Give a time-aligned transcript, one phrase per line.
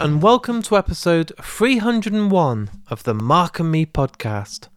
[0.00, 4.68] And welcome to episode 301 of the Mark and Me podcast.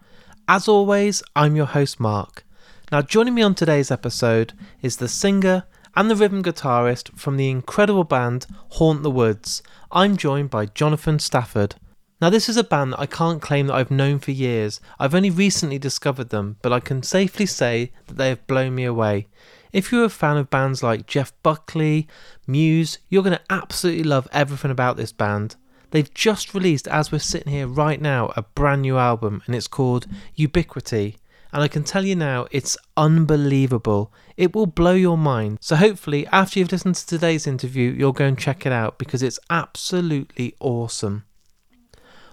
[0.49, 2.45] As always, I'm your host, Mark.
[2.91, 4.51] Now, joining me on today's episode
[4.81, 5.63] is the singer
[5.95, 9.63] and the rhythm guitarist from the incredible band Haunt the Woods.
[9.93, 11.75] I'm joined by Jonathan Stafford.
[12.19, 14.81] Now, this is a band that I can't claim that I've known for years.
[14.99, 18.83] I've only recently discovered them, but I can safely say that they have blown me
[18.83, 19.27] away.
[19.73, 22.07] If you're a fan of bands like Jeff Buckley,
[22.45, 25.55] Muse, you're going to absolutely love everything about this band.
[25.89, 29.67] They've just released, as we're sitting here right now, a brand new album and it's
[29.67, 31.17] called Ubiquity.
[31.51, 34.13] And I can tell you now, it's unbelievable.
[34.37, 35.57] It will blow your mind.
[35.61, 39.23] So, hopefully, after you've listened to today's interview, you'll go and check it out because
[39.23, 41.25] it's absolutely awesome.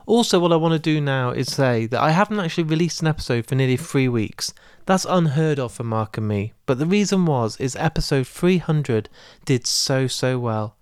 [0.06, 3.08] Also, what I want to do now is say that I haven't actually released an
[3.08, 4.52] episode for nearly three weeks.
[4.90, 9.08] That's unheard of for Mark and me, but the reason was is episode 300
[9.44, 10.76] did so so well.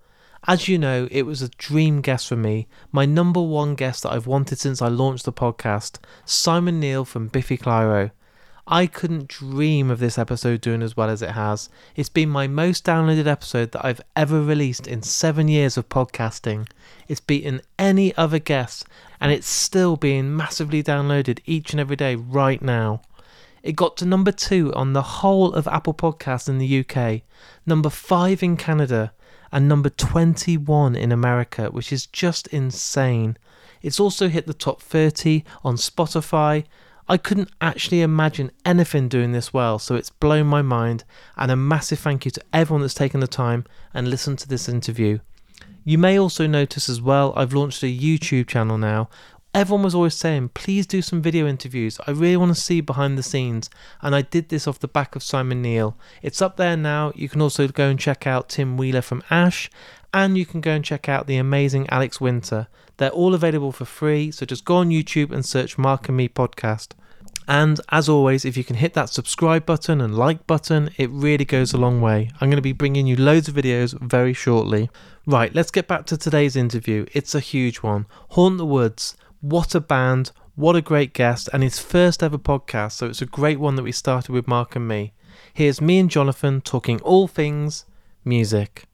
[0.47, 4.11] As you know, it was a dream guest for me, my number one guest that
[4.11, 8.09] I've wanted since I launched the podcast, Simon Neil from Biffy Clyro.
[8.65, 11.69] I couldn't dream of this episode doing as well as it has.
[11.95, 16.67] It's been my most downloaded episode that I've ever released in seven years of podcasting.
[17.07, 18.87] It's beaten any other guest,
[19.21, 23.03] and it's still being massively downloaded each and every day right now.
[23.63, 27.21] It got to number two on the whole of Apple Podcasts in the UK,
[27.65, 29.13] number five in Canada,
[29.51, 33.37] and number 21 in America, which is just insane.
[33.81, 36.65] It's also hit the top 30 on Spotify,
[37.11, 41.03] I couldn't actually imagine anything doing this well, so it's blown my mind.
[41.35, 43.65] And a massive thank you to everyone that's taken the time
[43.95, 45.17] and listened to this interview.
[45.83, 49.09] You may also notice as well, I've launched a YouTube channel now.
[49.51, 51.99] Everyone was always saying, please do some video interviews.
[52.05, 53.67] I really want to see behind the scenes.
[53.99, 55.97] And I did this off the back of Simon Neil.
[56.21, 57.11] It's up there now.
[57.15, 59.67] You can also go and check out Tim Wheeler from Ash.
[60.13, 62.67] And you can go and check out the amazing Alex Winter.
[62.97, 66.27] They're all available for free, so just go on YouTube and search Mark and Me
[66.27, 66.89] podcast.
[67.47, 71.45] And as always, if you can hit that subscribe button and like button, it really
[71.45, 72.29] goes a long way.
[72.39, 74.91] I'm going to be bringing you loads of videos very shortly.
[75.25, 77.07] Right, let's get back to today's interview.
[77.13, 78.05] It's a huge one.
[78.29, 79.15] Haunt the Woods.
[79.41, 80.31] What a band.
[80.55, 81.47] What a great guest.
[81.53, 82.93] And his first ever podcast.
[82.93, 85.13] So it's a great one that we started with Mark and me.
[85.53, 87.85] Here's me and Jonathan talking all things
[88.25, 88.85] music.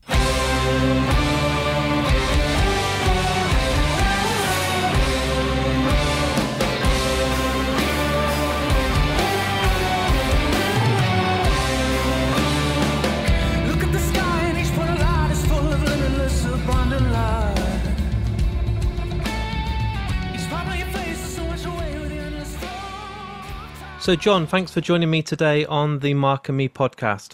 [24.06, 27.34] So, John, thanks for joining me today on the Mark and Me podcast.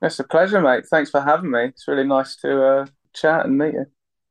[0.00, 0.86] It's a pleasure, mate.
[0.86, 1.64] Thanks for having me.
[1.64, 3.84] It's really nice to uh, chat and meet you.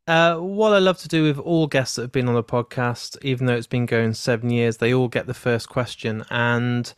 [0.07, 3.24] Uh, what I love to do with all guests that have been on the podcast,
[3.24, 6.25] even though it's been going seven years, they all get the first question.
[6.31, 6.91] And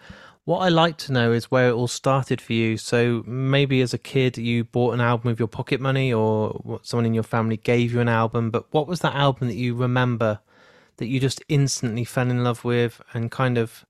[0.45, 2.77] what I like to know is where it all started for you.
[2.77, 7.05] So maybe as a kid, you bought an album with your pocket money, or someone
[7.05, 8.51] in your family gave you an album.
[8.51, 10.39] But what was that album that you remember
[10.95, 13.85] that you just instantly fell in love with and kind of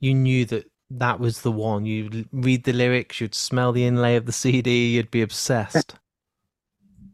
[0.00, 1.86] you knew that that was the one.
[1.86, 5.94] You'd read the lyrics, you'd smell the inlay of the CD, you'd be obsessed.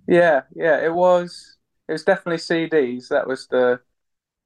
[0.07, 1.57] Yeah, yeah, it was.
[1.89, 3.09] It was definitely CDs.
[3.09, 3.81] That was the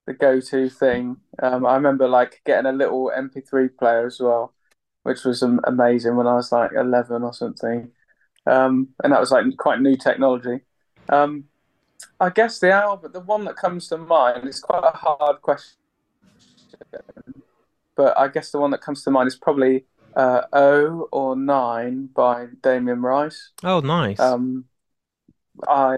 [0.07, 1.17] the go-to thing.
[1.41, 4.53] Um, I remember like getting a little MP3 player as well,
[5.03, 7.91] which was amazing when I was like 11 or something.
[8.47, 10.61] Um, and that was like quite new technology.
[11.09, 11.45] Um,
[12.19, 15.77] I guess the album, the one that comes to mind, is quite a hard question
[17.99, 19.83] but I guess the one that comes to mind is probably
[20.15, 23.51] uh, O or Nine by Damien Rice.
[23.61, 24.17] Oh, nice.
[24.21, 24.63] Um,
[25.67, 25.97] I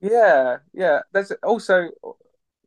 [0.00, 1.02] yeah yeah.
[1.12, 1.90] There's also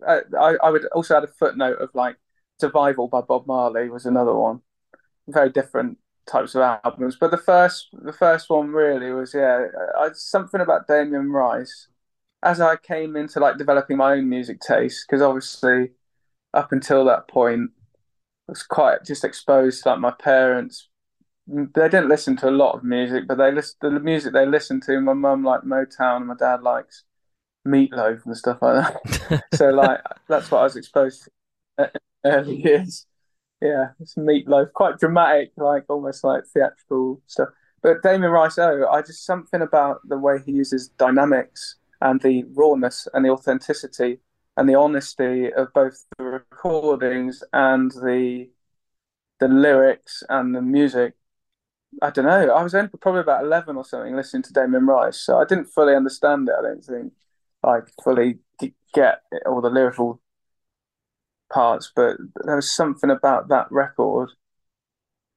[0.07, 2.15] uh, I I would also add a footnote of like
[2.61, 4.61] Survival by Bob Marley was another one.
[5.27, 9.65] Very different types of albums, but the first the first one really was yeah
[9.99, 11.89] I, something about Damien Rice.
[12.41, 15.89] As I came into like developing my own music taste, because obviously
[16.53, 17.71] up until that point
[18.47, 19.85] was quite just exposed.
[19.85, 20.89] Like my parents,
[21.49, 24.45] mm, they didn't listen to a lot of music, but they listen the music they
[24.45, 24.99] listened to.
[25.01, 27.03] My mum liked Motown, and my dad likes
[27.67, 29.43] Meatloaf and stuff like that.
[29.53, 31.23] so like that's what I was exposed
[31.77, 31.87] to uh,
[32.25, 33.05] early years.
[33.61, 37.49] Yeah, it's Meatloaf, quite dramatic, like almost like theatrical stuff.
[37.81, 42.43] But Damien Rice, oh, I just something about the way he uses dynamics and the
[42.53, 44.19] rawness and the authenticity
[44.57, 48.49] and the honesty of both the recordings and the
[49.39, 51.13] the lyrics and the music.
[52.01, 52.49] I don't know.
[52.53, 55.65] I was only probably about eleven or something listening to Damien Rice, so I didn't
[55.65, 56.55] fully understand it.
[56.57, 57.13] I don't think.
[57.63, 58.39] I fully
[58.93, 60.21] get all the lyrical
[61.51, 64.29] parts, but there was something about that record,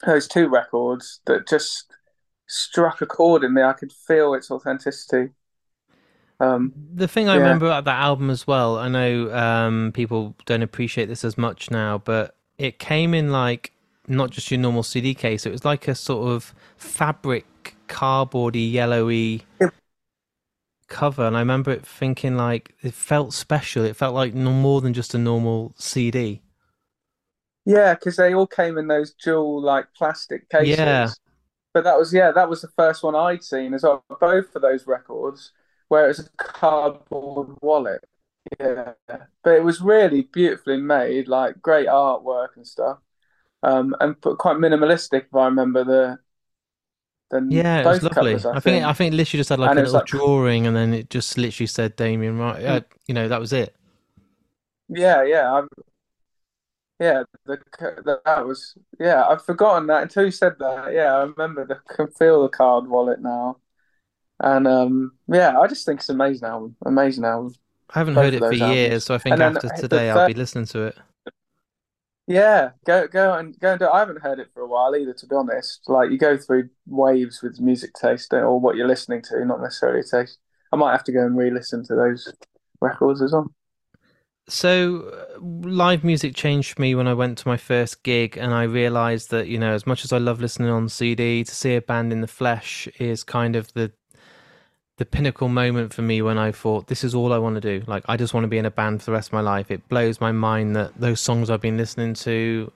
[0.05, 1.87] those two records, that just
[2.47, 3.63] struck a chord in me.
[3.63, 5.33] I could feel its authenticity.
[6.41, 7.43] Um, the thing I yeah.
[7.43, 11.71] remember about that album as well, I know um, people don't appreciate this as much
[11.71, 13.73] now, but it came in like
[14.07, 15.47] not just your normal CD case.
[15.47, 19.45] It was like a sort of fabric, cardboardy, yellowy
[20.89, 23.85] cover, and I remember it thinking like it felt special.
[23.85, 26.43] It felt like no more than just a normal CD.
[27.65, 30.79] Yeah, because they all came in those dual like plastic cases.
[30.79, 31.09] Yeah.
[31.75, 34.03] But that was yeah, that was the first one I'd seen as well.
[34.21, 35.53] Both of those records,
[35.89, 38.05] where it was a cardboard wallet.
[38.59, 42.99] Yeah, but it was really beautifully made, like great artwork and stuff,
[43.63, 45.27] um, and quite minimalistic.
[45.27, 46.19] If I remember the
[47.31, 48.39] than yeah, it was lovely.
[48.39, 48.47] covers.
[48.47, 48.63] I, I think.
[48.63, 51.11] think I think literally just had like And a little like- drawing, and then it
[51.11, 52.65] just literally said Damien Rice.
[52.65, 53.75] Uh, you know, that was it.
[54.89, 55.69] Yeah, yeah, I'm,
[57.01, 57.23] yeah.
[57.47, 59.27] The, the that was yeah.
[59.27, 60.93] I've forgotten that until you said that.
[60.93, 61.65] Yeah, I remember.
[61.67, 63.59] The, can feel the card wallet now,
[64.41, 66.77] and um, yeah, I just think it's an amazing album.
[66.85, 67.55] Amazing album.
[67.95, 68.61] I haven't Both heard it for albums.
[68.75, 70.99] years, so I think And after today I'll third- be listening to it.
[72.27, 73.89] Yeah, go go and go and do.
[73.89, 75.81] I haven't heard it for a while either, to be honest.
[75.89, 80.03] Like you go through waves with music taste or what you're listening to, not necessarily
[80.03, 80.39] taste.
[80.71, 82.31] I might have to go and re-listen to those
[82.83, 83.51] records as well.
[84.51, 89.31] So, live music changed me when I went to my first gig, and I realized
[89.31, 92.13] that, you know, as much as I love listening on CD, to see a band
[92.13, 93.93] in the flesh is kind of the
[94.99, 97.85] the pinnacle moment for me when I thought this is all I want to do.
[97.87, 99.71] Like I just want to be in a band for the rest of my life.
[99.71, 102.73] It blows my mind that those songs I've been listening to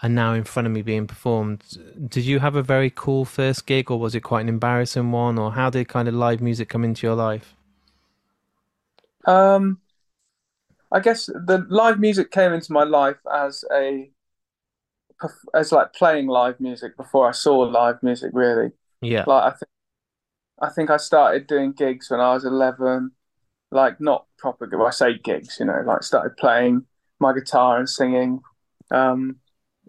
[0.00, 1.64] are now in front of me being performed.
[2.08, 5.36] Did you have a very cool first gig or was it quite an embarrassing one
[5.36, 7.56] or how did kind of live music come into your life?
[9.26, 9.80] Um,
[10.92, 14.10] I guess the live music came into my life as a
[15.52, 18.70] as like playing live music before I saw live music really.
[19.00, 19.24] Yeah.
[19.26, 19.68] Like I think
[20.60, 23.12] I think I started doing gigs when I was 11,
[23.70, 24.68] like not proper.
[24.70, 26.86] Well, I say gigs, you know, like started playing
[27.20, 28.40] my guitar and singing
[28.90, 29.36] um,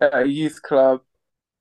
[0.02, 1.02] at a youth club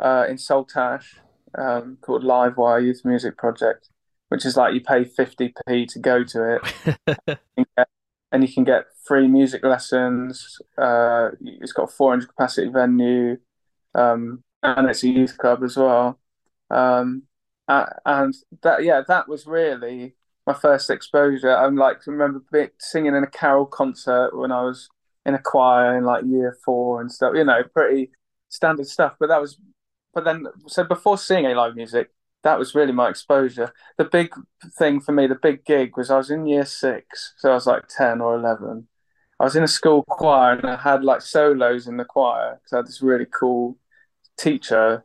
[0.00, 1.19] uh, in Saltash
[1.56, 3.88] um, called Livewire Youth Music Project,
[4.28, 6.60] which is like you pay 50p to go to
[7.16, 7.38] it
[8.32, 10.58] and you can get free music lessons.
[10.76, 13.38] Uh, it's got a 400 capacity venue,
[13.94, 16.19] um, and it's a youth club as well.
[16.70, 17.22] Um,
[17.69, 20.15] uh, and that, yeah, that was really
[20.47, 21.55] my first exposure.
[21.55, 22.43] I'm like, I remember
[22.81, 24.88] singing in a carol concert when I was
[25.26, 27.35] in a choir in like year four and stuff.
[27.37, 28.11] You know, pretty
[28.49, 29.15] standard stuff.
[29.20, 29.59] But that was,
[30.15, 32.11] but then, so before seeing a live music,
[32.44, 33.73] that was really my exposure.
[33.99, 34.32] The big
[34.79, 37.67] thing for me, the big gig was I was in year six, so I was
[37.67, 38.89] like 10 or 11.
[39.41, 42.72] I was in a school choir and I had like solos in the choir because
[42.72, 43.77] I had this really cool
[44.39, 45.05] teacher,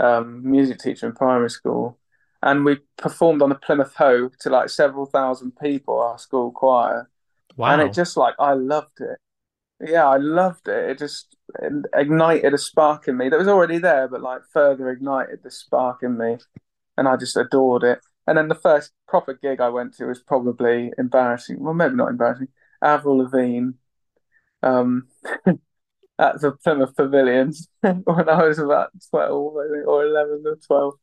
[0.00, 1.98] um, music teacher in primary school.
[2.42, 7.10] And we performed on the Plymouth Hoe to like several thousand people, our school choir.
[7.56, 7.72] Wow.
[7.72, 9.18] And it just like, I loved it.
[9.86, 10.90] Yeah, I loved it.
[10.90, 11.36] It just
[11.94, 16.02] ignited a spark in me that was already there, but like further ignited the spark
[16.02, 16.38] in me.
[16.96, 18.00] And I just adored it.
[18.26, 21.60] And then the first proper gig I went to was probably embarrassing.
[21.60, 22.48] Well, maybe not embarrassing.
[22.82, 23.72] Avril Lavigne
[24.62, 25.08] um,
[26.20, 30.94] at the Plymouth Pavilions when I was about 12, I think, or 11 or 12.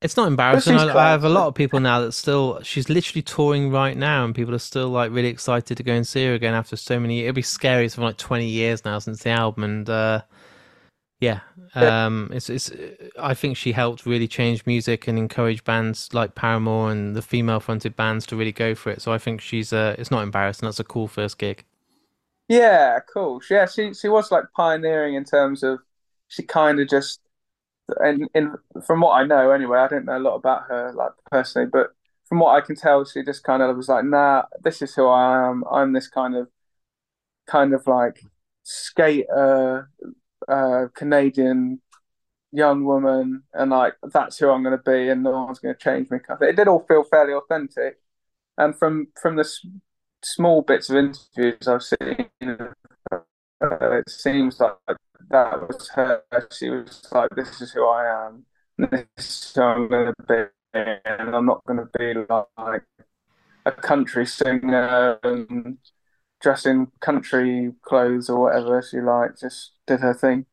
[0.00, 0.76] It's not embarrassing.
[0.76, 2.60] I, I have a lot of people now that still.
[2.62, 6.06] She's literally touring right now, and people are still like really excited to go and
[6.06, 7.22] see her again after so many.
[7.22, 7.84] It'll be scary.
[7.84, 10.22] It's been like twenty years now since the album, and uh,
[11.18, 11.40] yeah,
[11.74, 12.70] um, it's it's.
[13.18, 17.96] I think she helped really change music and encourage bands like Paramore and the female-fronted
[17.96, 19.02] bands to really go for it.
[19.02, 19.72] So I think she's.
[19.72, 20.68] Uh, it's not embarrassing.
[20.68, 21.64] That's a cool first gig.
[22.48, 23.40] Yeah, cool.
[23.50, 25.80] Yeah, she she was like pioneering in terms of
[26.28, 27.20] she kind of just
[27.98, 28.54] and in
[28.86, 31.88] from what I know anyway, I don't know a lot about her like personally, but
[32.26, 35.06] from what I can tell, she just kind of was like, nah, this is who
[35.08, 35.64] I am.
[35.70, 36.48] I'm this kind of
[37.46, 38.20] kind of like
[38.62, 39.90] skater,
[40.48, 41.80] uh, Canadian
[42.52, 45.80] young woman, and like that's who I'm going to be, and no one's going to
[45.80, 46.18] change me.
[46.42, 47.98] It did all feel fairly authentic,
[48.58, 49.66] and from from the s-
[50.22, 52.28] small bits of interviews I've seen,
[53.10, 53.20] uh,
[53.62, 54.76] it seems like
[55.30, 56.22] that was her.
[56.52, 58.46] She was like, "This is who I am.
[58.78, 60.44] This is who I'm going to be,
[60.74, 62.84] and I'm not going to be like
[63.66, 65.78] a country singer and
[66.40, 69.40] dress in country clothes or whatever she liked.
[69.40, 70.46] Just did her thing."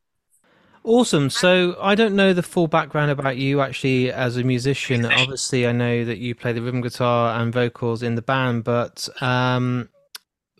[0.86, 1.30] Awesome.
[1.30, 5.04] So I don't know the full background about you actually as a musician.
[5.04, 9.08] Obviously, I know that you play the rhythm guitar and vocals in the band, but
[9.20, 9.88] um,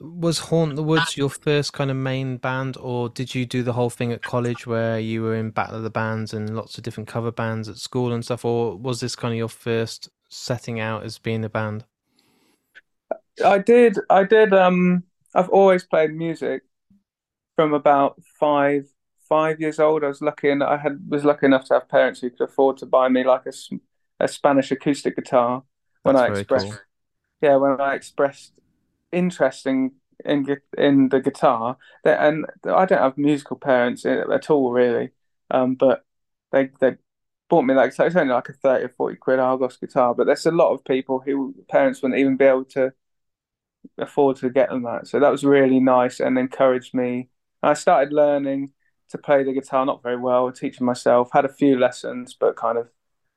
[0.01, 3.75] was Haunt the Woods your first kind of main band, or did you do the
[3.75, 6.83] whole thing at college where you were in Battle of the Bands and lots of
[6.83, 10.81] different cover bands at school and stuff, or was this kind of your first setting
[10.81, 11.85] out as being a band?
[13.45, 13.97] I did.
[14.11, 14.53] I did.
[14.53, 15.05] Um,
[15.37, 16.63] I've always played music
[17.55, 18.87] from about five
[19.29, 20.05] five years old.
[20.05, 22.77] I was lucky and I had was lucky enough to have parents who could afford
[22.79, 23.53] to buy me like a,
[24.21, 25.63] a Spanish acoustic guitar
[26.03, 26.83] when That's I expressed cool.
[27.43, 28.53] yeah when I expressed
[29.13, 29.93] interest in
[30.25, 30.47] in
[30.79, 31.79] in the guitar.
[32.05, 35.11] That and I don't have musical parents at all really,
[35.51, 36.05] um, but
[36.53, 36.97] they they
[37.49, 40.27] bought me like so it's only like a 30 or 40 quid Argos guitar, but
[40.27, 42.93] there's a lot of people who parents wouldn't even be able to
[43.99, 45.07] afford to get them that.
[45.07, 47.29] So that was really nice and encouraged me.
[47.63, 48.73] I started learning
[49.11, 52.79] to play the guitar, not very well, teaching myself, had a few lessons, but kind
[52.79, 52.89] of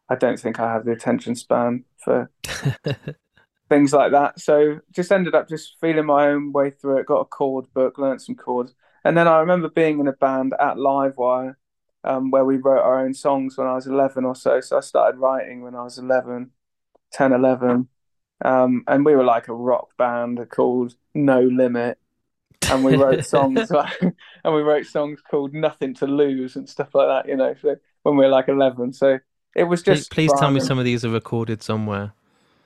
[0.09, 2.31] I don't think I have the attention span for
[3.69, 4.39] things like that.
[4.39, 7.97] So just ended up just feeling my own way through it, got a chord book,
[7.97, 8.73] learned some chords.
[9.03, 11.55] And then I remember being in a band at Livewire,
[12.03, 14.59] um, where we wrote our own songs when I was 11 or so.
[14.61, 16.51] So I started writing when I was 11,
[17.13, 17.87] 10, 11.
[18.43, 21.99] Um, and we were like a rock band called No Limit.
[22.69, 26.93] And we wrote songs like, and we wrote songs called Nothing to Lose and stuff
[26.93, 28.93] like that, you know, so when we were like 11.
[28.93, 29.19] So
[29.55, 32.13] it was just please tell me some of these are recorded somewhere.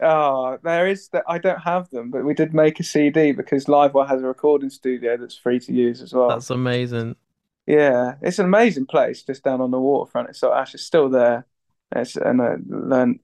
[0.01, 3.65] Oh, there is that I don't have them, but we did make a CD because
[3.65, 6.27] Livewire has a recording studio that's free to use as well.
[6.27, 7.15] That's amazing.
[7.65, 10.29] Yeah, it's an amazing place just down on the waterfront.
[10.29, 11.45] It's so Ash is still there.
[11.95, 13.19] It's and uh, I learned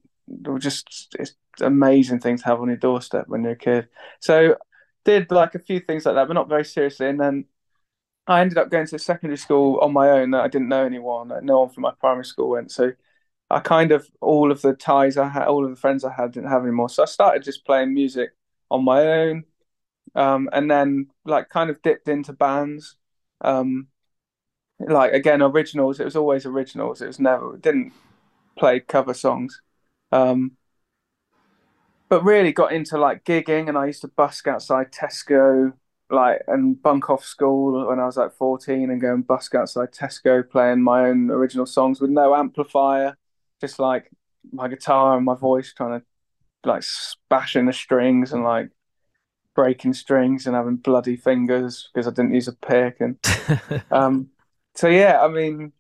[0.60, 3.90] just it's amazing thing to have on your doorstep when you're a kid.
[4.22, 4.56] So
[5.06, 7.08] did like a few things like that, but not very seriously.
[7.08, 7.46] And then
[8.28, 10.32] I ended up going to secondary school on my own.
[10.32, 11.32] That I didn't know anyone.
[11.44, 12.72] No one from my primary school went.
[12.72, 12.94] So
[13.50, 16.32] I kind of all of the ties I had, all of the friends I had
[16.34, 16.90] didn't have anymore.
[16.90, 18.32] So I started just playing music
[18.72, 19.46] on my own,
[20.16, 22.98] um, and then like kind of dipped into bands.
[23.42, 23.88] Um,
[24.80, 26.00] like again, originals.
[26.00, 27.02] It was always originals.
[27.02, 27.94] It was never didn't
[28.58, 29.62] play cover songs.
[30.12, 30.58] Um,
[32.10, 35.74] but really got into like gigging, and I used to busk outside Tesco,
[36.10, 39.92] like and bunk off school when I was like 14 and go and busk outside
[39.92, 43.16] Tesco playing my own original songs with no amplifier,
[43.62, 44.10] just like
[44.52, 46.06] my guitar and my voice trying to
[46.66, 46.84] like
[47.30, 48.70] bashing the strings and like
[49.56, 53.18] breaking strings and having bloody fingers because I didn't use a pick and
[53.92, 54.30] um
[54.76, 55.74] so yeah, I mean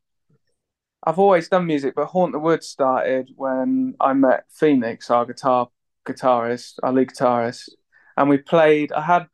[1.03, 5.69] I've always done music, but Haunt the Woods started when I met Phoenix, our guitar
[6.09, 7.69] guitarist, our lead guitarist,
[8.17, 8.91] and we played.
[8.91, 9.27] I had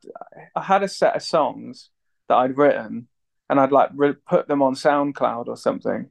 [0.54, 1.90] I had a set of songs
[2.28, 3.08] that I'd written,
[3.48, 6.10] and I'd like re- put them on SoundCloud or something,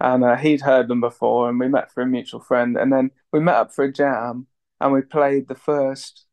[0.00, 3.10] and uh, he'd heard them before, and we met for a mutual friend, and then
[3.32, 4.46] we met up for a jam,
[4.80, 6.26] and we played the first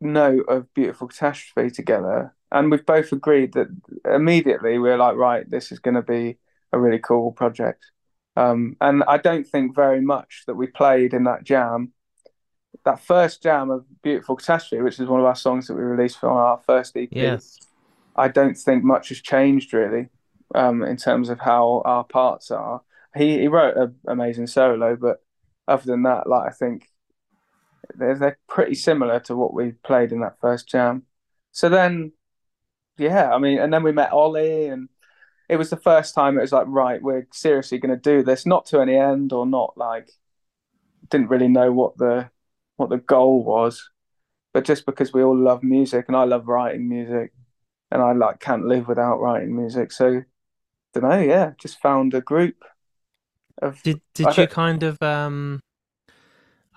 [0.00, 3.68] note of Beautiful Catastrophe together, and we've both agreed that
[4.04, 6.38] immediately we are like, right, this is going to be
[6.72, 7.84] a really cool project.
[8.36, 11.92] Um, and I don't think very much that we played in that jam.
[12.88, 16.18] That first jam of Beautiful Catastrophe, which is one of our songs that we released
[16.18, 17.58] from our first EP, Yes.
[18.16, 20.08] I don't think much has changed really
[20.54, 22.80] um, in terms of how our parts are.
[23.14, 25.22] He he wrote an amazing solo, but
[25.68, 26.88] other than that, like I think
[27.94, 31.02] they're they're pretty similar to what we played in that first jam.
[31.52, 32.12] So then,
[32.96, 34.88] yeah, I mean, and then we met Ollie, and
[35.46, 38.46] it was the first time it was like, right, we're seriously going to do this,
[38.46, 40.08] not to any end or not like
[41.10, 42.30] didn't really know what the
[42.78, 43.90] what the goal was,
[44.54, 47.32] but just because we all love music and I love writing music,
[47.90, 49.92] and I like can't live without writing music.
[49.92, 50.22] So,
[50.94, 52.64] don't know, yeah, just found a group
[53.60, 53.82] of.
[53.82, 55.60] Did did you kind of um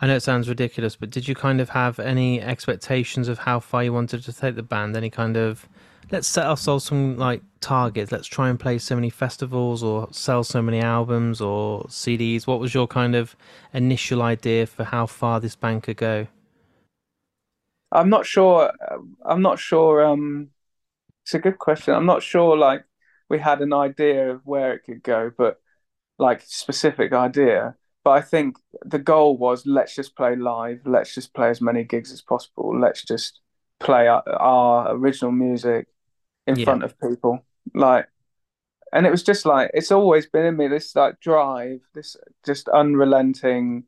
[0.02, 3.60] I know it sounds ridiculous, but did you kind of have any expectations of how
[3.60, 4.98] far you wanted to take the band?
[4.98, 5.70] Any kind of
[6.12, 8.12] let's set ourselves some like targets.
[8.12, 12.46] Let's try and play so many festivals or sell so many albums or CDs.
[12.46, 13.36] What was your kind of
[13.74, 16.28] initial idea for how far this band could go?
[17.92, 18.72] I'm not sure.
[19.26, 20.06] I'm not sure.
[20.06, 20.50] Um,
[21.24, 21.94] it's a good question.
[21.94, 22.58] I'm not sure.
[22.58, 22.84] Like
[23.30, 25.62] we had an idea of where it could go, but
[26.18, 27.76] like specific idea.
[28.04, 30.82] But I think the goal was let's just play live.
[30.86, 32.78] Let's just play as many gigs as possible.
[32.80, 33.40] Let's just
[33.80, 35.88] play our, our original music
[36.48, 36.66] in Yeah.
[36.66, 37.46] front of people.
[37.74, 38.08] Like,
[38.94, 40.68] and it was just like it's always been in me.
[40.68, 43.86] This like drive, this just unrelenting,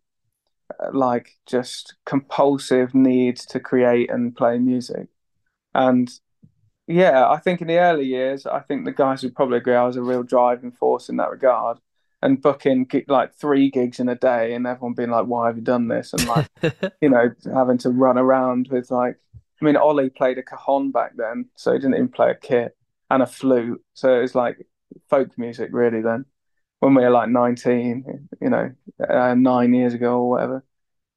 [0.79, 5.07] uh, like just compulsive need to create and play music.
[5.75, 6.09] And
[6.87, 9.85] Yeah, I think in the early years, I think the guys would probably agree I
[9.85, 11.79] was a real driving force in that regard.
[12.21, 15.61] And booking like three gigs in a day, and everyone being like, "Why have you
[15.63, 16.47] done this?" and like,
[17.01, 19.17] you know, having to run around with like,
[19.63, 22.75] I mean, Ollie played a cajon back then, so he didn't even play a kit
[23.09, 24.67] and a flute, so it was like
[25.09, 26.25] folk music really then.
[26.79, 28.71] When we were like 19, you know,
[29.09, 30.65] uh, nine years ago or whatever,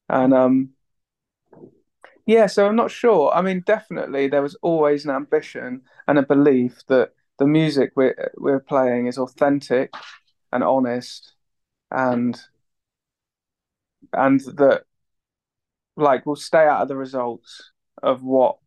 [0.08, 0.70] and um,
[2.24, 3.32] yeah, so I'm not sure.
[3.34, 8.30] I mean, definitely there was always an ambition and a belief that the music we're
[8.36, 9.92] we're playing is authentic
[10.52, 11.32] and honest
[11.90, 12.40] and
[14.12, 14.84] and that
[15.96, 17.72] like we'll stay out of the results
[18.02, 18.58] of what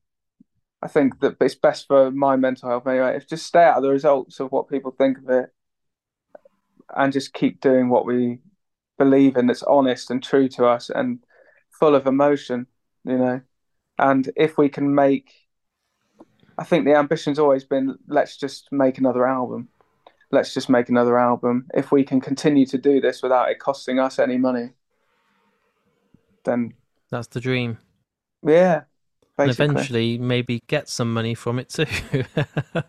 [0.81, 3.17] I think that it's best for my mental health anyway.
[3.17, 5.53] If just stay out of the results of what people think of it
[6.95, 8.39] and just keep doing what we
[8.97, 11.19] believe in that's honest and true to us and
[11.69, 12.67] full of emotion,
[13.03, 13.41] you know.
[13.97, 15.33] And if we can make
[16.57, 19.69] I think the ambition's always been let's just make another album.
[20.31, 21.67] Let's just make another album.
[21.73, 24.71] If we can continue to do this without it costing us any money,
[26.43, 26.73] then
[27.09, 27.79] That's the dream.
[28.45, 28.83] yeah,
[29.41, 31.85] And eventually maybe get some money from it too.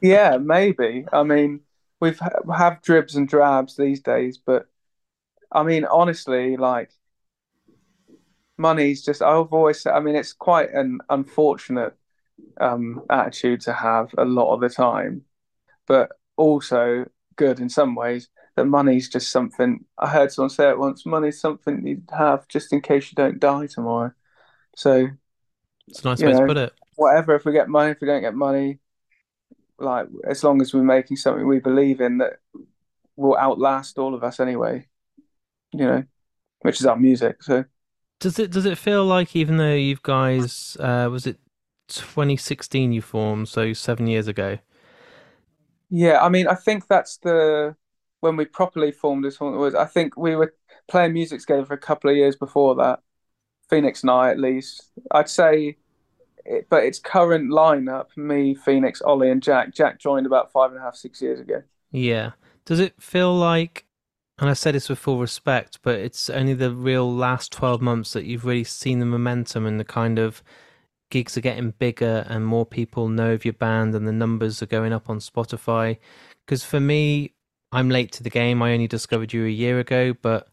[0.01, 1.07] Yeah, maybe.
[1.13, 1.61] I mean,
[2.01, 2.19] we've
[2.55, 4.67] have dribs and drabs these days, but
[5.53, 6.93] I mean, honestly, like
[8.59, 11.95] money's just I've always said, I mean, it's quite an unfortunate
[12.61, 15.25] um attitude to have a lot of the time,
[15.87, 20.79] but also good in some ways that money's just something I heard someone say it
[20.79, 24.13] once, money's something you have just in case you don't die tomorrow.
[24.77, 25.09] So,
[25.91, 26.73] It's a nice way to put it.
[26.97, 28.79] whatever, if we get money, if we don't get money,
[29.79, 32.35] like as long as we're making something we believe in that
[33.17, 34.87] will outlast all of us anyway,
[35.73, 36.05] you know,
[36.63, 37.43] which is our music.
[37.43, 37.65] So,
[38.21, 41.39] Does it does it feel like even though you guys uh was it
[41.89, 44.59] 2016 you formed, so seven years ago?
[45.91, 47.77] yeah, I mean, I think that's the
[48.21, 50.55] when we properly formed this one was I think we were
[50.89, 53.01] playing music together for a couple of years before that,
[53.71, 54.91] Phoenix and I at least.
[55.13, 55.77] I'd say,
[56.45, 59.73] it, but its current lineup, me, Phoenix, Ollie, and Jack.
[59.75, 61.63] Jack joined about five and a half, six years ago.
[61.93, 62.33] Yeah.
[62.67, 63.87] Does it feel like
[64.41, 68.15] and I say this with full respect, but it's only the real last 12 months
[68.15, 70.43] that you've really seen the momentum and the kind of
[71.11, 74.67] gigs are getting bigger and more people know of your band and the numbers are
[74.67, 75.99] going up on Spotify.
[76.47, 77.35] Because for me,
[77.71, 78.63] I'm late to the game.
[78.63, 80.49] I only discovered you a year ago, but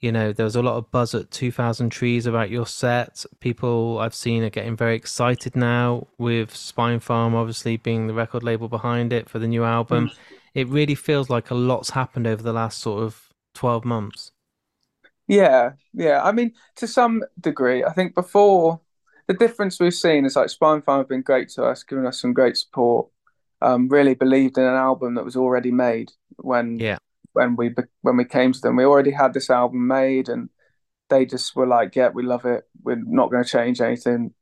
[0.00, 3.24] you know, there was a lot of buzz at 2000 Trees about your set.
[3.40, 8.68] People I've seen are getting very excited now with Spinefarm obviously being the record label
[8.68, 10.10] behind it for the new album.
[10.54, 14.32] It really feels like a lot's happened over the last sort of 12 months.
[15.26, 16.22] Yeah, yeah.
[16.22, 18.80] I mean, to some degree, I think before
[19.26, 22.32] the difference we've seen is like Spinefarm have been great to us, giving us some
[22.32, 23.08] great support.
[23.60, 26.98] Um, really believed in an album that was already made when Yeah.
[27.38, 28.76] When we when we came to them.
[28.76, 30.50] We already had this album made, and
[31.08, 32.64] they just were like, "Yeah, we love it.
[32.82, 34.34] We're not going to change anything.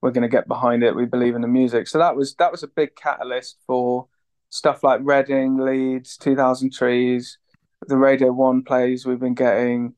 [0.00, 0.96] We're going to get behind it.
[0.96, 4.08] We believe in the music." So that was that was a big catalyst for
[4.50, 7.38] stuff like Reading, Leeds, Two Thousand Trees,
[7.86, 9.94] the Radio One plays we've been getting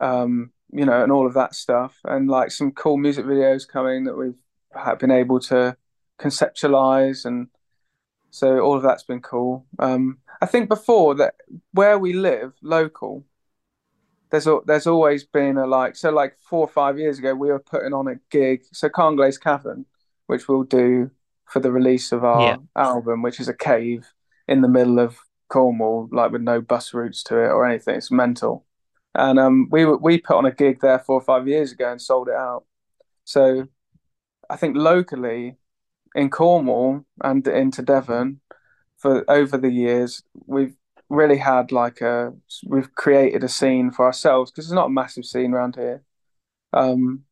[0.00, 4.04] um, you know, and all of that stuff, and like some cool music videos coming
[4.04, 4.34] that we've
[4.98, 5.76] been able to
[6.20, 7.48] conceptualize, and
[8.34, 9.64] so all of that's been cool.
[9.78, 11.34] Um, I think before that,
[11.70, 13.24] where we live, local,
[14.30, 17.46] there's al- there's always been a like, so like four or five years ago, we
[17.52, 19.86] were putting on a gig, so Carnglaze Cavern,
[20.26, 21.12] which we'll do
[21.44, 22.28] for the release of Yeah.
[22.28, 24.12] our album, which is a cave
[24.48, 25.16] in the middle of
[25.48, 27.94] Cornwall, like with no bus routes to it or anything.
[27.94, 28.66] It's mental.
[29.14, 31.92] And um, we were- we put on a gig there four or five years ago
[31.92, 32.64] and sold it out.
[33.22, 33.68] So
[34.50, 35.56] I think locally
[36.14, 38.40] in Cornwall and into Devon
[38.96, 40.74] for over the years, we've
[41.10, 42.32] really had like a
[42.66, 46.02] we've created a scene for ourselves because it's not a massive scene around here.
[46.72, 47.24] Um,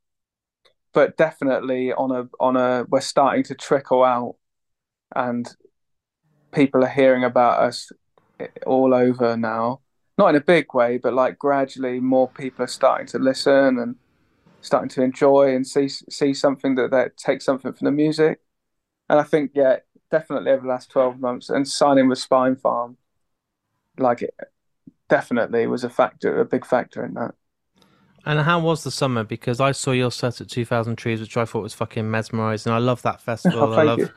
[0.92, 4.36] but definitely on a on a we're starting to trickle out
[5.16, 5.54] and
[6.52, 7.90] people are hearing about us
[8.66, 9.80] all over now.
[10.18, 13.96] Not in a big way, but like gradually more people are starting to listen and
[14.60, 18.41] starting to enjoy and see see something that they take something from the music.
[19.12, 19.76] And I think yeah,
[20.10, 22.96] definitely over the last 12 months and signing with Spinefarm,
[23.98, 24.34] like it
[25.10, 27.34] definitely was a factor, a big factor in that.
[28.24, 29.22] And how was the summer?
[29.22, 32.70] Because I saw your set at 2000 Trees, which I thought was fucking mesmerizing.
[32.70, 33.64] And I love that festival.
[33.64, 34.08] Oh, I love you.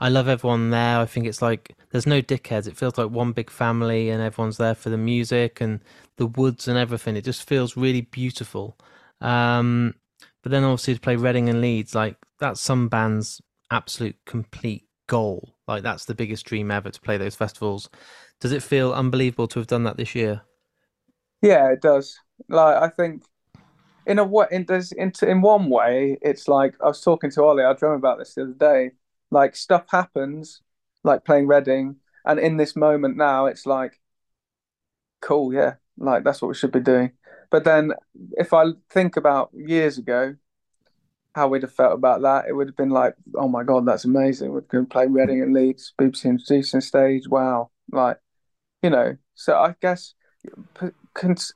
[0.00, 0.98] I love everyone there.
[0.98, 2.66] I think it's like there's no dickheads.
[2.66, 5.78] It feels like one big family and everyone's there for the music and
[6.16, 7.14] the woods and everything.
[7.14, 8.76] It just feels really beautiful.
[9.20, 9.94] Um,
[10.42, 15.54] but then obviously to play Reading and Leeds, like that's some band's absolute complete goal.
[15.66, 17.88] Like that's the biggest dream ever to play those festivals.
[18.40, 20.42] Does it feel unbelievable to have done that this year?
[21.42, 22.18] Yeah, it does.
[22.48, 23.22] Like I think
[24.06, 27.44] in a way, in there's in, in one way, it's like I was talking to
[27.44, 28.92] Ollie, I dreamt about this the other day.
[29.30, 30.60] Like stuff happens,
[31.04, 34.00] like playing Reading, and in this moment now, it's like,
[35.20, 37.12] cool, yeah, like that's what we should be doing.
[37.50, 37.92] But then,
[38.32, 40.36] if I think about years ago,
[41.34, 44.04] how we'd have felt about that, it would have been like, oh my god, that's
[44.04, 44.52] amazing.
[44.52, 47.28] We're going to play Reading and Leeds, BBC introducing stage.
[47.28, 48.18] Wow, like
[48.82, 49.16] you know.
[49.34, 50.14] So I guess,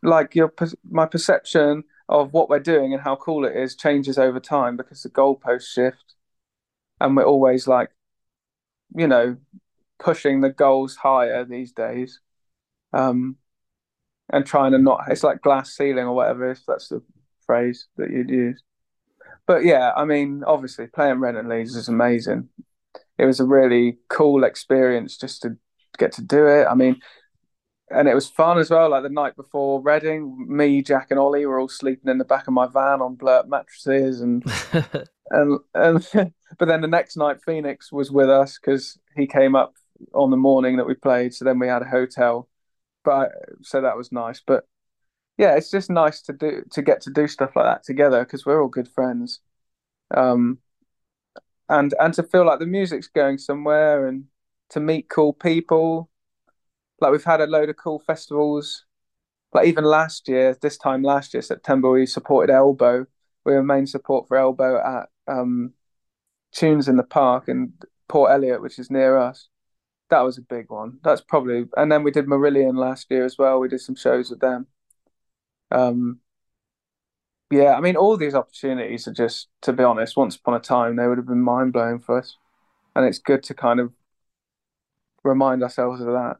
[0.02, 0.52] like your
[0.88, 5.02] my perception of what we're doing and how cool it is changes over time because
[5.02, 6.14] the goalposts shift,
[7.00, 7.90] and we're always like,
[8.96, 9.36] you know,
[9.98, 12.20] pushing the goals higher these days,
[12.92, 13.36] um,
[14.32, 15.04] and trying to not.
[15.08, 17.02] It's like glass ceiling or whatever, if that's the
[17.44, 18.62] phrase that you'd use.
[19.46, 22.48] But yeah, I mean, obviously playing Reading Leeds is amazing.
[23.18, 25.56] It was a really cool experience just to
[25.98, 26.66] get to do it.
[26.66, 27.00] I mean,
[27.90, 28.90] and it was fun as well.
[28.90, 32.48] Like the night before Reading, me, Jack, and Ollie were all sleeping in the back
[32.48, 34.44] of my van on blurt mattresses, and
[35.30, 36.08] and and.
[36.58, 39.74] but then the next night, Phoenix was with us because he came up
[40.12, 41.34] on the morning that we played.
[41.34, 42.48] So then we had a hotel,
[43.04, 43.30] but
[43.62, 44.40] so that was nice.
[44.44, 44.64] But
[45.38, 48.46] yeah, it's just nice to do to get to do stuff like that together because
[48.46, 49.40] we're all good friends,
[50.12, 50.58] um,
[51.68, 54.24] and and to feel like the music's going somewhere and
[54.70, 56.10] to meet cool people
[57.00, 58.84] like we've had a load of cool festivals.
[59.52, 63.06] Like even last year, this time last year, September, we supported Elbow.
[63.44, 65.74] We were main support for Elbow at um,
[66.52, 67.74] Tunes in the Park in
[68.08, 69.48] Port Eliot, which is near us.
[70.10, 70.98] That was a big one.
[71.04, 73.60] That's probably, and then we did Marillion last year as well.
[73.60, 74.66] We did some shows with them.
[75.70, 76.20] Um,
[77.50, 80.96] yeah, I mean, all these opportunities are just, to be honest, once upon a time
[80.96, 82.36] they would have been mind blowing for us,
[82.96, 83.92] and it's good to kind of
[85.22, 86.36] remind ourselves of that.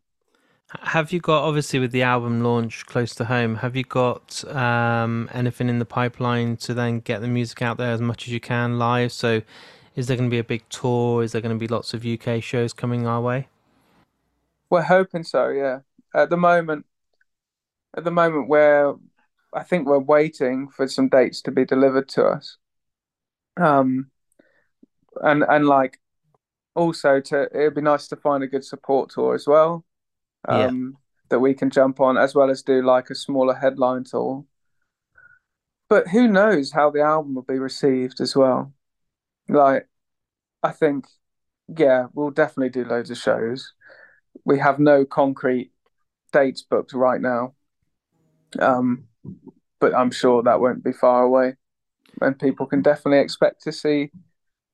[0.81, 3.57] Have you got obviously with the album launch close to home?
[3.57, 7.93] Have you got um, anything in the pipeline to then get the music out there
[7.93, 9.13] as much as you can live?
[9.13, 9.43] So,
[9.95, 11.23] is there going to be a big tour?
[11.23, 13.49] Is there going to be lots of UK shows coming our way?
[14.71, 15.51] We're hoping so.
[15.51, 15.81] Yeah.
[16.13, 16.87] At the moment,
[17.97, 18.95] at the moment, where
[19.55, 22.57] I think we're waiting for some dates to be delivered to us.
[23.57, 24.11] Um,
[25.23, 26.01] and and like
[26.75, 29.85] also to it'd be nice to find a good support tour as well
[30.49, 30.99] um, yeah.
[31.29, 34.45] that we can jump on, as well as do like a smaller headline tour.
[35.89, 38.73] But who knows how the album will be received as well?
[39.49, 39.87] Like,
[40.63, 41.07] I think,
[41.69, 43.75] yeah, we'll definitely do loads of shows.
[44.45, 45.71] We have no concrete
[46.33, 47.55] dates booked right now,
[48.59, 49.05] um,
[49.81, 51.55] but I'm sure that won't be far away,
[52.21, 54.11] and people can definitely expect to see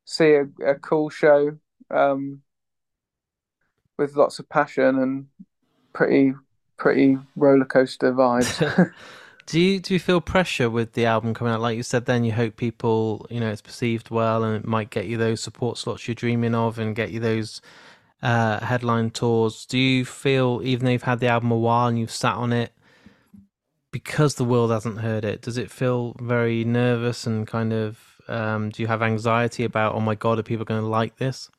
[0.05, 1.59] see a, a cool show
[1.91, 2.43] um,
[3.99, 5.27] with lots of passion and
[5.93, 6.35] pretty
[6.77, 8.93] pretty roller coaster vibes.
[9.47, 11.61] do you do you feel pressure with the album coming out?
[11.61, 14.91] Like you said, then you hope people, you know, it's perceived well, and it might
[14.91, 17.61] get you those support slots you're dreaming of, and get you those
[18.23, 19.67] uh, headline tours.
[19.67, 22.53] Do you feel, even though you've had the album a while and you've sat on
[22.53, 22.73] it,
[23.91, 27.99] because the world hasn't heard it, does it feel very nervous and kind of?
[28.29, 31.51] Um, do you have anxiety about, oh my god, are people going to like this?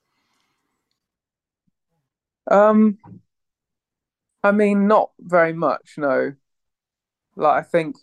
[2.49, 2.97] Um,
[4.43, 6.33] I mean, not very much, no.
[7.35, 7.97] Like, I think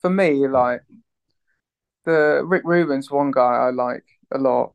[0.00, 0.82] for me, like,
[2.04, 4.72] the Rick Rubin's one guy I like a lot,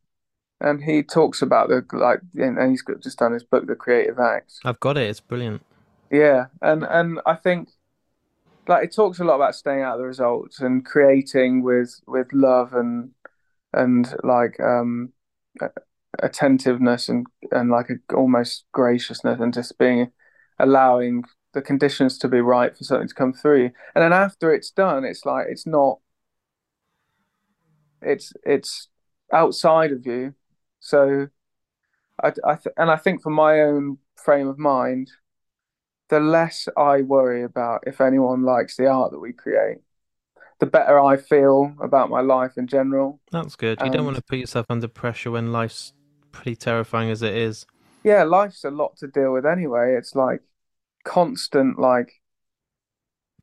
[0.61, 4.53] and he talks about the like, and he's just done his book, The Creative Act.
[4.63, 5.09] I've got it.
[5.09, 5.65] It's brilliant.
[6.11, 7.69] Yeah, and and I think
[8.67, 12.27] like it talks a lot about staying out of the results and creating with with
[12.33, 13.11] love and
[13.73, 15.11] and like um
[16.19, 20.11] attentiveness and and like a, almost graciousness and just being
[20.59, 21.23] allowing
[21.53, 23.71] the conditions to be right for something to come through.
[23.95, 25.99] And then after it's done, it's like it's not.
[28.01, 28.89] It's it's
[29.31, 30.33] outside of you,
[30.79, 31.27] so
[32.21, 35.09] I, I th- and I think for my own frame of mind,
[36.09, 39.79] the less I worry about if anyone likes the art that we create,
[40.59, 43.19] the better I feel about my life in general.
[43.31, 43.79] That's good.
[43.79, 45.93] You and, don't want to put yourself under pressure when life's
[46.31, 47.65] pretty terrifying as it is.
[48.03, 49.95] Yeah, life's a lot to deal with anyway.
[49.97, 50.41] It's like
[51.03, 52.21] constant like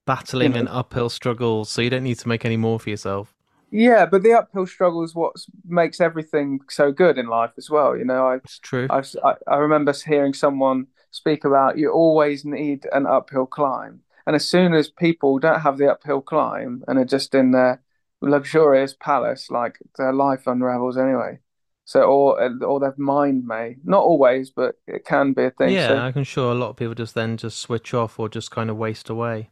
[0.06, 2.90] battling you know, and uphill struggles, so you don't need to make any more for
[2.90, 3.34] yourself.
[3.70, 7.96] Yeah, but the uphill struggle is what makes everything so good in life as well.
[7.96, 8.88] You know, I, it's true.
[8.90, 9.02] I,
[9.46, 14.74] I remember hearing someone speak about you always need an uphill climb, and as soon
[14.74, 17.82] as people don't have the uphill climb and are just in their
[18.20, 21.38] luxurious palace, like their life unravels anyway.
[21.84, 25.70] So or or their mind may not always, but it can be a thing.
[25.70, 28.28] Yeah, So I can sure a lot of people just then just switch off or
[28.28, 29.50] just kind of waste away.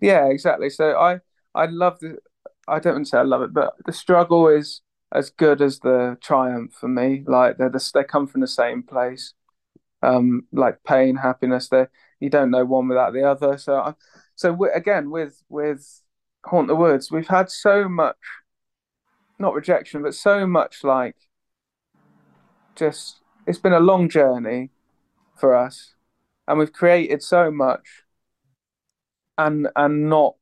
[0.00, 0.70] yeah, exactly.
[0.70, 1.20] So I
[1.54, 2.18] I love the
[2.68, 4.80] I don't want to say I love it, but the struggle is
[5.12, 7.24] as good as the triumph for me.
[7.26, 9.34] Like they're the, they come from the same place.
[10.04, 11.68] Um, like pain, happiness.
[11.68, 11.90] There,
[12.20, 13.58] you don't know one without the other.
[13.58, 13.94] So I,
[14.34, 16.02] so again with with
[16.44, 18.16] Haunt the Woods, we've had so much
[19.38, 21.16] not rejection, but so much like
[22.76, 24.70] just it's been a long journey
[25.36, 25.94] for us,
[26.46, 28.04] and we've created so much,
[29.38, 30.34] and and not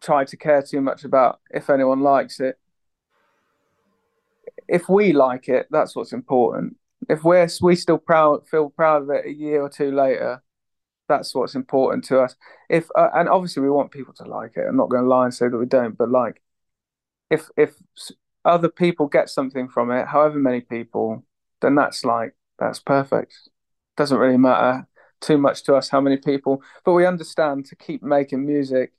[0.00, 2.58] tried to care too much about if anyone likes it.
[4.68, 6.76] If we like it, that's what's important.
[7.08, 10.42] If we're we still proud feel proud of it a year or two later,
[11.08, 12.36] that's what's important to us.
[12.68, 14.66] If uh, and obviously we want people to like it.
[14.68, 16.42] I'm not going to lie and say that we don't, but like
[17.30, 17.74] if if
[18.44, 21.24] other people get something from it, however many people,
[21.60, 23.34] then that's like that's perfect.
[23.96, 24.86] Doesn't really matter
[25.20, 28.92] too much to us how many people, but we understand to keep making music,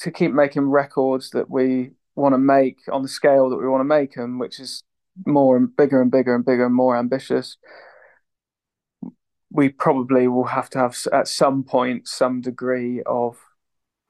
[0.00, 3.80] to keep making records that we want to make on the scale that we want
[3.80, 4.82] to make them, which is
[5.26, 7.56] more and bigger and bigger and bigger and more ambitious.
[9.50, 13.36] We probably will have to have at some point some degree of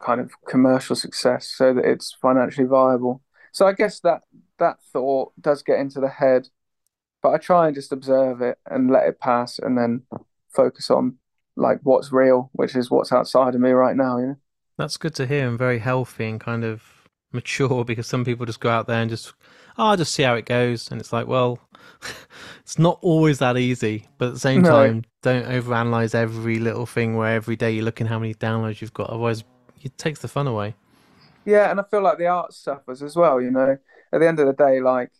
[0.01, 3.23] kind of commercial success so that it's financially viable.
[3.53, 4.23] So I guess that
[4.59, 6.49] that thought does get into the head,
[7.23, 10.03] but I try and just observe it and let it pass and then
[10.49, 11.17] focus on
[11.57, 14.37] like what's real, which is what's outside of me right now, you know.
[14.79, 17.00] That's good to hear and very healthy and kind of
[17.33, 19.33] mature because some people just go out there and just
[19.79, 21.59] oh, I'll just see how it goes and it's like, well,
[22.61, 24.63] it's not always that easy, but at the same No.
[24.63, 28.95] time, don't overanalyze every little thing where every day you're looking how many downloads you've
[28.95, 29.11] got.
[29.11, 29.45] Otherwise,
[29.83, 30.75] it takes the fun away.
[31.45, 33.79] Yeah, and I feel like the art suffers as well, you know.
[34.13, 35.11] At the end of the day, like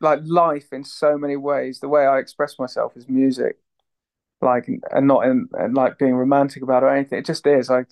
[0.00, 3.56] like life in so many ways, the way I express myself is music.
[4.42, 7.18] Like and not in and like being romantic about it or anything.
[7.20, 7.70] It just is.
[7.70, 7.88] Like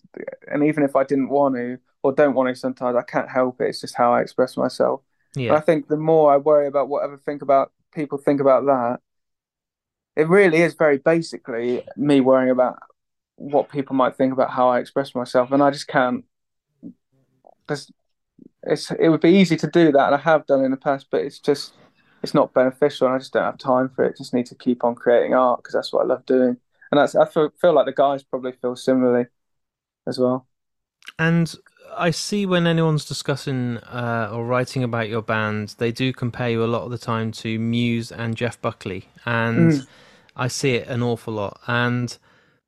[0.49, 3.61] and even if I didn't want to or don't want to sometimes I can't help
[3.61, 3.69] it.
[3.69, 5.03] It's just how I express myself.
[5.49, 9.01] And I think the more I worry about whatever think about people think about that,
[10.17, 12.79] it really is very basically me worrying about
[13.37, 15.53] what people might think about how I express myself.
[15.53, 16.25] And I just can't
[17.67, 17.91] there's
[18.65, 21.07] it's it would be easy to do that, and I have done in the past,
[21.11, 21.75] but it's just
[22.23, 24.17] it's not beneficial, and I just don't have time for it.
[24.17, 26.57] Just need to keep on creating art because that's what I love doing,
[26.91, 29.27] and that's I feel feel like the guys probably feel similarly
[30.07, 30.47] as well.
[31.19, 31.55] and
[31.97, 36.65] I see when anyone's discussing uh, or writing about your band, they do compare you
[36.65, 39.87] a lot of the time to Muse and Jeff Buckley, and Mm.
[40.37, 41.61] I see it an awful lot.
[41.67, 42.17] And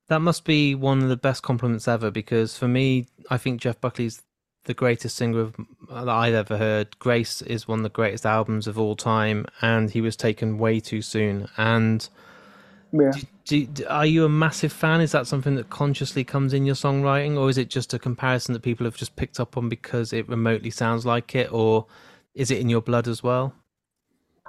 [0.09, 3.80] that must be one of the best compliments ever because for me, I think Jeff
[3.80, 4.22] Buckley's
[4.64, 5.54] the greatest singer of,
[5.88, 6.98] that I've ever heard.
[6.98, 10.80] Grace is one of the greatest albums of all time, and he was taken way
[10.80, 11.48] too soon.
[11.56, 12.09] And
[12.92, 13.12] Yeah,
[13.44, 15.00] do, do, are you a massive fan?
[15.00, 18.53] Is that something that consciously comes in your songwriting, or is it just a comparison
[18.55, 21.87] that people have just picked up on because it remotely sounds like it, or
[22.35, 23.55] is it in your blood as well?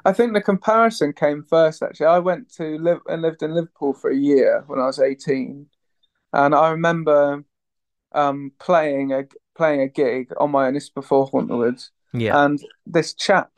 [0.04, 1.84] I think the comparison came first.
[1.84, 5.00] Actually, I went to live and lived in Liverpool for a year when I was
[5.00, 5.68] eighteen,
[6.34, 7.44] and I remember
[8.14, 9.26] um, playing a
[9.56, 10.74] playing a gig on my own.
[10.74, 13.52] This is before Haunt the Woods, Yeah, and this chap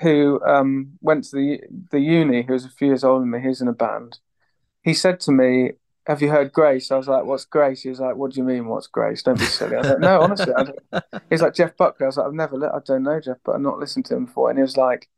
[0.00, 3.40] who um, went to the the uni, who was a few years older than me,
[3.40, 4.18] he was in a band.
[4.82, 5.72] He said to me,
[6.06, 8.44] "Have you heard Grace?" I was like, "What's Grace?" He was like, "What do you
[8.44, 9.22] mean, what's Grace?
[9.22, 10.52] Don't be silly." I was like, "No, honestly."
[11.30, 12.04] He's like Jeff Buckley.
[12.04, 14.16] I was like, "I've never, li- I don't know Jeff, but I've not listened to
[14.16, 15.08] him before." And he was like,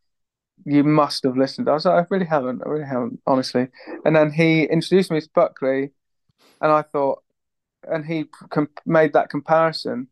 [0.64, 2.62] "You must have listened." I was like, "I really haven't.
[2.64, 3.68] I really haven't, honestly."
[4.04, 5.92] And then he introduced me to Buckley,
[6.60, 7.22] and I thought,
[7.84, 8.26] and he
[8.86, 10.08] made that comparison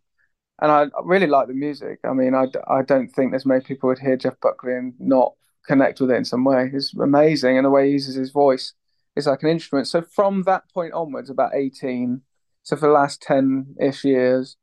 [0.61, 2.01] and I really like the music.
[2.05, 5.33] I mean, I, I don't think there's many people would hear Jeff Buckley and not
[5.67, 6.71] connect with it in some way.
[6.73, 8.75] It's amazing, and the way he uses his voice
[9.16, 9.88] is like an instrument.
[9.88, 12.23] So from that point onwards, about 18,
[12.62, 14.57] so for the last 10-ish years,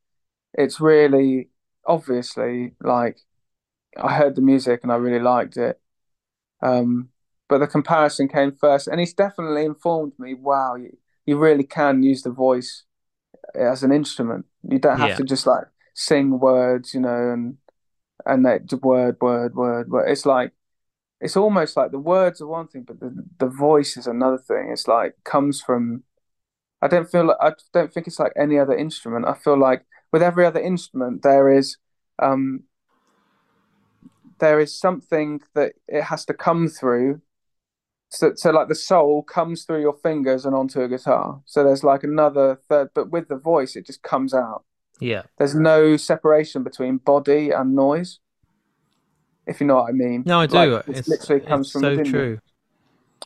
[0.53, 1.49] it's really
[1.85, 3.19] obviously like
[4.01, 5.79] I heard the music and I really liked it.
[6.61, 7.09] Um,
[7.49, 12.03] but the comparison came first, and he's definitely informed me, wow, you, you really can
[12.03, 12.83] use the voice
[13.55, 14.45] as an instrument.
[14.69, 17.57] You don't have yeah, to just like sing words, you know, and
[18.25, 20.09] and that word, word, word, word.
[20.09, 20.51] It's like
[21.19, 24.69] it's almost like the words are one thing, but the the voice is another thing.
[24.71, 26.03] It's like comes from.
[26.81, 29.25] I don't feel like I don't think it's like any other instrument.
[29.27, 31.77] I feel like with every other instrument there is
[32.21, 32.63] um
[34.39, 37.21] there is something that it has to come through.
[38.09, 41.41] So, so like the soul comes through your fingers and onto a guitar.
[41.45, 44.63] So there's like another third, but with the voice, it just comes out.
[44.99, 48.19] yeah, There's no separation between body and noise.
[49.47, 50.23] If you know what I mean.
[50.25, 50.55] No, I do.
[50.55, 52.39] Like, it's literally comes it's from so within true.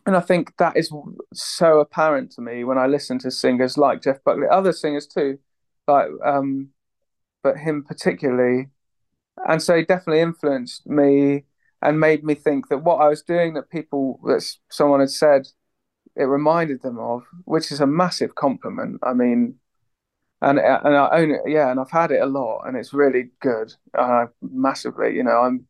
[0.06, 0.92] And I think that is
[1.34, 5.38] so apparent to me when I listen to singers like Jeff Buckley, other singers too,
[5.88, 6.70] like um,
[7.44, 8.70] but him particularly.
[9.48, 11.46] And so he definitely influenced me
[11.82, 15.48] and made me think that what I was doing, that people, that someone had said,
[16.16, 19.00] it reminded them of, which is a massive compliment.
[19.04, 19.56] I mean,
[20.42, 23.30] and and I own it, yeah, and I've had it a lot, and it's really
[23.40, 25.16] good, uh, massively.
[25.16, 25.68] You know, I'm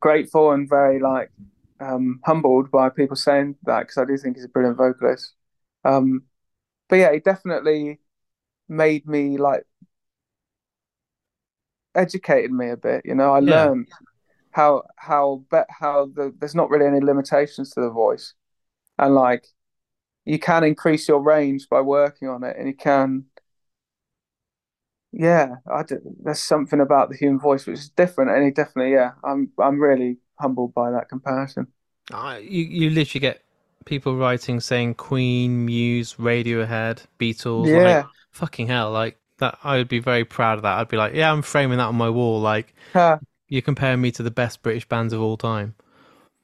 [0.00, 1.30] grateful and very like
[1.80, 5.34] um, humbled by people saying that because I do think he's a brilliant vocalist.
[5.84, 6.24] Um,
[6.88, 8.00] but yeah, he definitely
[8.68, 9.64] made me like
[11.94, 13.02] educated me a bit.
[13.04, 13.68] You know, I Yeah.
[13.68, 13.88] learned
[14.52, 18.34] how how bet how the there's not really any limitations to the voice,
[18.98, 19.46] and like
[20.26, 23.26] you can increase your range by working on it, and you can.
[25.12, 28.92] Yeah, I do, there's something about the human voice which is different, and he definitely,
[28.92, 31.68] yeah, I'm I'm really humbled by that comparison.
[32.10, 33.42] You you literally get
[33.84, 37.72] people writing saying Queen, Muse, Radiohead, Beatles.
[37.72, 39.58] Like Yeah, fucking hell, like that.
[39.64, 40.78] I would be very proud of that.
[40.78, 42.40] I'd be like, yeah, I'm framing that on my wall.
[42.40, 43.20] Like Ha.
[43.48, 45.76] you're comparing me to the best British bands of all time.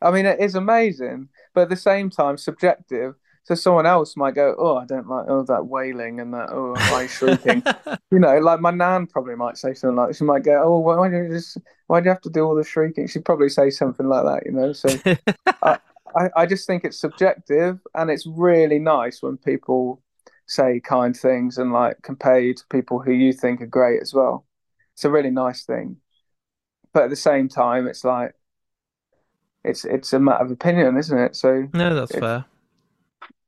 [0.00, 3.14] I mean, it is amazing, but at the same time, subjective.
[3.44, 6.74] So someone else might go, "Oh, I don't like oh that wailing and that oh
[6.76, 7.62] high shrieking."
[8.10, 10.96] You know, like my nan probably might say something like she might go, "Oh, why,
[10.96, 13.48] why do you just why do you have to do all the shrieking?" She'd probably
[13.48, 14.72] say something like that, you know.
[14.72, 14.88] So
[15.62, 15.78] I,
[16.14, 20.00] I, I just think it's subjective, and it's really nice when people
[20.46, 24.14] say kind things and like compare you to people who you think are great as
[24.14, 24.46] well.
[24.92, 25.96] It's a really nice thing,
[26.92, 28.34] but at the same time, it's like
[29.64, 31.34] it's it's a matter of opinion, isn't it?
[31.34, 32.44] So, no, that's it, fair.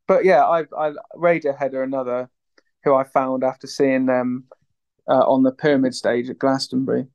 [0.06, 2.30] But yeah, I I Radiohead are another
[2.84, 4.44] who I found after seeing them
[5.08, 7.06] uh, on the Pyramid stage at Glastonbury.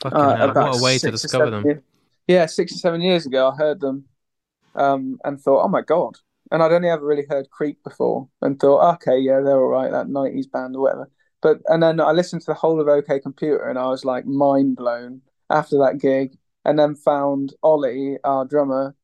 [0.00, 1.64] Fucking uh, what a way to discover them.
[1.64, 1.82] years.
[2.26, 4.04] Yeah, six or seven years ago, I heard them
[4.74, 6.16] um, and thought, oh my God.
[6.50, 9.90] And I'd only ever really heard Creep before and thought, okay, yeah, they're all right,
[9.90, 11.10] that 90s band or whatever.
[11.42, 14.26] But, and then I listened to the whole of OK Computer and I was like
[14.26, 16.36] mind blown after that gig.
[16.64, 18.94] And then found Ollie, our drummer,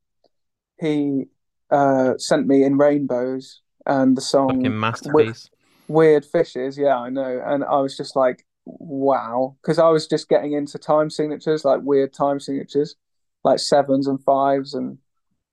[0.80, 1.26] he
[1.70, 5.50] uh, sent me In Rainbows and the Fucking song masterpiece.
[5.88, 7.42] Weird Fishes, yeah, I know.
[7.44, 9.56] And I was just like, wow.
[9.62, 12.96] Because I was just getting into time signatures, like weird time signatures,
[13.44, 14.98] like sevens and fives and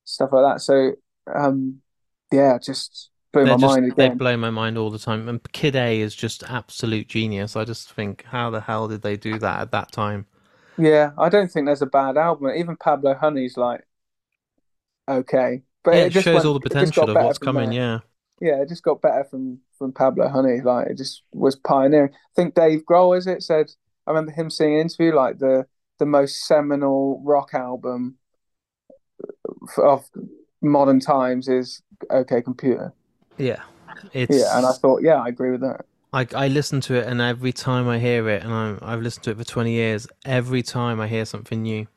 [0.06, 0.62] stuff like that.
[0.62, 0.94] So,
[1.34, 1.82] um,
[2.32, 5.28] yeah, just blew They're my just mind they blow my mind all the time.
[5.28, 7.56] And Kid A is just absolute genius.
[7.56, 10.28] I just think, how the hell did they do that at that time?
[10.78, 12.50] Yeah, I don't think there's a bad album.
[12.56, 13.86] Even Pablo Honey's like,
[15.10, 15.64] okay.
[15.84, 17.72] But Yeah, it it just shows went, all the potential of what's coming.
[17.72, 18.00] Yeah.
[18.40, 20.62] Yeah, it just got better from from Pablo Honey.
[20.62, 22.12] Like it just was pioneering.
[22.14, 23.72] I think Dave Grohl, is it, said
[24.08, 25.68] I remember him seeing an interview like the
[26.00, 28.18] the most seminal rock album
[29.78, 30.10] of
[30.62, 32.94] modern times is OK Computer.
[33.38, 33.62] Yeah.
[34.30, 35.86] Yeah, and I thought, yeah, I agree with that.
[36.14, 39.24] I I listen to it and every time I hear it and I I've listened
[39.26, 41.88] to it for 20 years, every time I hear something new,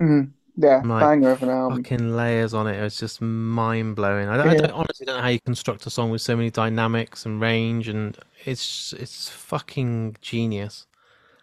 [0.00, 0.37] Mhm.
[0.60, 1.84] Yeah, like banger of an album.
[1.84, 2.82] fucking layers on it.
[2.82, 4.28] It's just mind blowing.
[4.28, 6.50] I don't, I don't honestly don't know how you construct a song with so many
[6.50, 10.86] dynamics and range and it's it's fucking genius.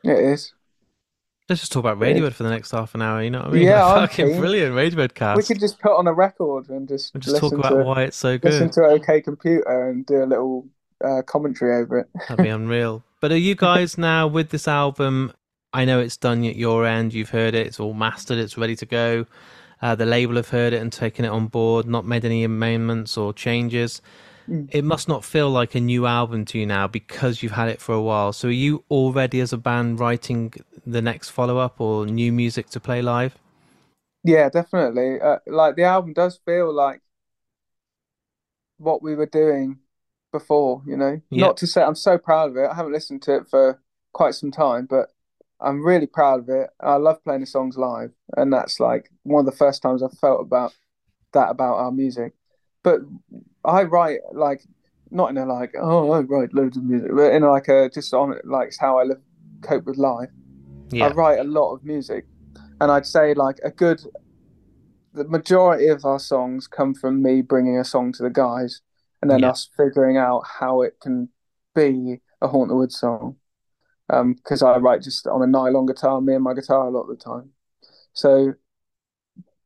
[0.04, 0.52] it is.
[1.48, 2.18] Let's just talk about It.
[2.18, 3.64] Radiohead for the next half an hour, you know what I mean?
[3.64, 4.40] Yeah, I'm Fucking keen.
[4.40, 5.38] brilliant Radiohead cast.
[5.38, 8.04] We could just put on a record and just And just talk about to why
[8.04, 8.52] it's so good.
[8.52, 10.68] listen to OK Computer and do a little
[11.04, 12.08] uh, commentary over it.
[12.28, 13.04] That'd be unreal.
[13.22, 15.32] But are you guys now with this album?
[15.76, 17.14] I know it's done at your end.
[17.14, 17.68] You've heard it.
[17.68, 18.38] It's all mastered.
[18.38, 19.26] It's ready to go.
[19.82, 21.86] Uh, the label have heard it and taken it on board.
[21.86, 24.02] Not made any amendments or changes.
[24.48, 24.70] Mm.
[24.72, 27.82] It must not feel like a new album to you now because you've had it
[27.82, 28.32] for a while.
[28.32, 30.54] So are you already as a band writing
[30.88, 33.38] the next follow up or new music to play live?
[34.24, 35.20] Yeah, definitely.
[35.20, 37.02] Uh, like the album does feel like
[38.78, 39.80] what we were doing
[40.32, 41.22] before, you know.
[41.30, 41.48] Yeah.
[41.48, 42.70] Not to say I'm so proud of it.
[42.70, 43.82] I haven't listened to it for
[44.14, 45.10] quite some time, but
[45.62, 46.70] I'm really proud of it.
[46.80, 50.18] I love playing the songs live, and that's like one of the first times I've
[50.18, 50.74] felt about
[51.34, 52.34] that about our music.
[52.84, 53.02] But
[53.64, 54.64] I write like
[55.12, 58.14] not in a like oh I write loads of music, but in like a just
[58.14, 59.22] on like it's how I live
[59.62, 60.30] cope with life.
[61.04, 62.26] I write a lot of music,
[62.82, 64.02] and I'd say like a good
[65.14, 68.82] the majority of our songs come from me bringing a song to the guys
[69.22, 69.52] and then Yeah.
[69.52, 71.30] us figuring out how it can
[71.74, 73.38] be a Haunt the Woods song.
[74.10, 77.10] Um, because I write just on a nylon guitar, me and my guitar a lot
[77.10, 77.50] of the time.
[78.14, 78.54] So,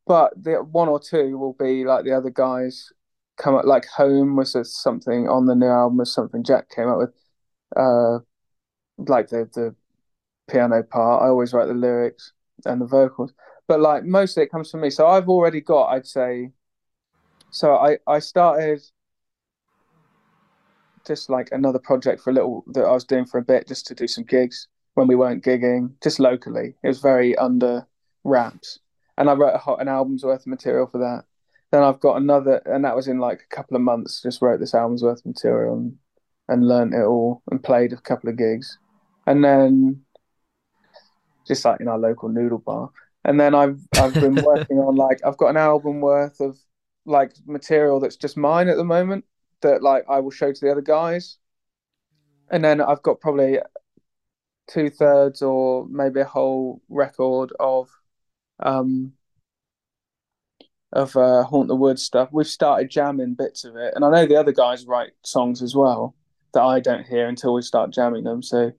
[0.06, 2.90] but the one or two will be like the other guys
[3.36, 3.64] come up.
[3.64, 7.10] Like Home was something on the new album was something Jack came up with.
[7.76, 8.20] Uh,
[8.98, 9.74] like the the
[10.50, 11.22] piano part.
[11.22, 12.32] I always write the lyrics.
[12.64, 13.32] and the vocals.
[13.68, 14.90] But like mostly it comes from me.
[14.90, 16.50] So I've already got, I'd say,
[17.50, 18.80] so I I started
[21.06, 23.86] just like another project for a little that I was doing for a bit just
[23.86, 26.74] to do some gigs when we weren't gigging, just locally.
[26.82, 27.86] It was very under
[28.24, 28.78] wraps,
[29.16, 31.24] and I wrote a, an album's worth of material for that.
[31.70, 34.22] Then I've got another, and that was in like a couple of months.
[34.22, 35.96] Just wrote this album's worth of material and
[36.48, 38.78] and learned it all and played a couple of gigs,
[39.26, 40.02] and then
[41.46, 42.90] just like in our local noodle bar.
[43.24, 46.58] And then I've I've been working on like I've got an album worth of
[47.06, 49.24] like material that's just mine at the moment
[49.62, 51.38] that like I will show to the other guys.
[52.50, 53.58] And then I've got probably
[54.68, 57.88] two thirds or maybe a whole record of
[58.60, 59.12] um
[60.92, 62.30] of uh, Haunt the Woods stuff.
[62.32, 65.74] We've started jamming bits of it, and I know the other guys write songs as
[65.74, 66.14] well
[66.52, 68.42] that I don't hear until we start jamming them.
[68.42, 68.72] So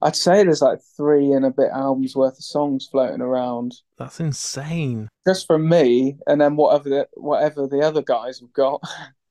[0.00, 3.74] I'd say there's like three and a bit albums worth of songs floating around.
[3.98, 5.08] That's insane.
[5.26, 8.82] Just from me, and then whatever the, whatever the other guys have got.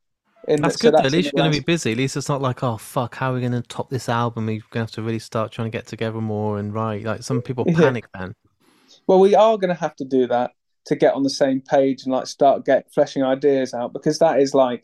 [0.47, 0.75] that's the, good.
[0.77, 1.91] So that's at least you're going to be busy.
[1.91, 4.45] At least it's not like, oh fuck, how are we going to top this album?
[4.45, 7.03] We're going to have to really start trying to get together more and write.
[7.03, 8.21] Like some people panic yeah.
[8.21, 8.35] then.
[9.07, 10.51] Well, we are going to have to do that
[10.85, 14.39] to get on the same page and like start get fleshing ideas out because that
[14.39, 14.83] is like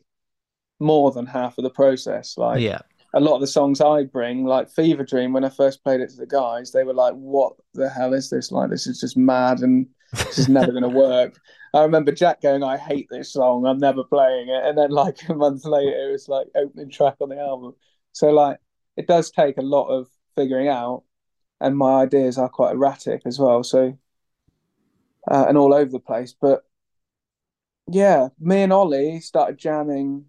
[0.79, 2.37] more than half of the process.
[2.37, 2.81] Like, yeah
[3.13, 6.09] a lot of the songs I bring, like Fever Dream, when I first played it
[6.11, 8.51] to the guys, they were like, "What the hell is this?
[8.51, 11.39] Like, this is just mad, and this is never going to work."
[11.73, 13.65] I remember Jack going, "I hate this song.
[13.65, 17.15] I'm never playing it." And then, like a month later, it was like opening track
[17.21, 17.75] on the album.
[18.13, 18.59] So, like,
[18.95, 21.03] it does take a lot of figuring out,
[21.61, 23.63] and my ideas are quite erratic as well.
[23.63, 23.97] So,
[25.29, 26.33] uh, and all over the place.
[26.39, 26.63] But
[27.89, 30.25] yeah, me and Ollie started jamming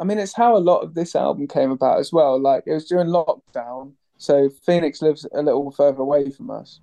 [0.00, 2.40] I mean, it's how a lot of this album came about as well.
[2.40, 6.80] Like it was during lockdown, so Phoenix lives a little further away from us.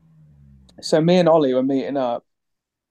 [0.81, 2.25] So me and Ollie were meeting up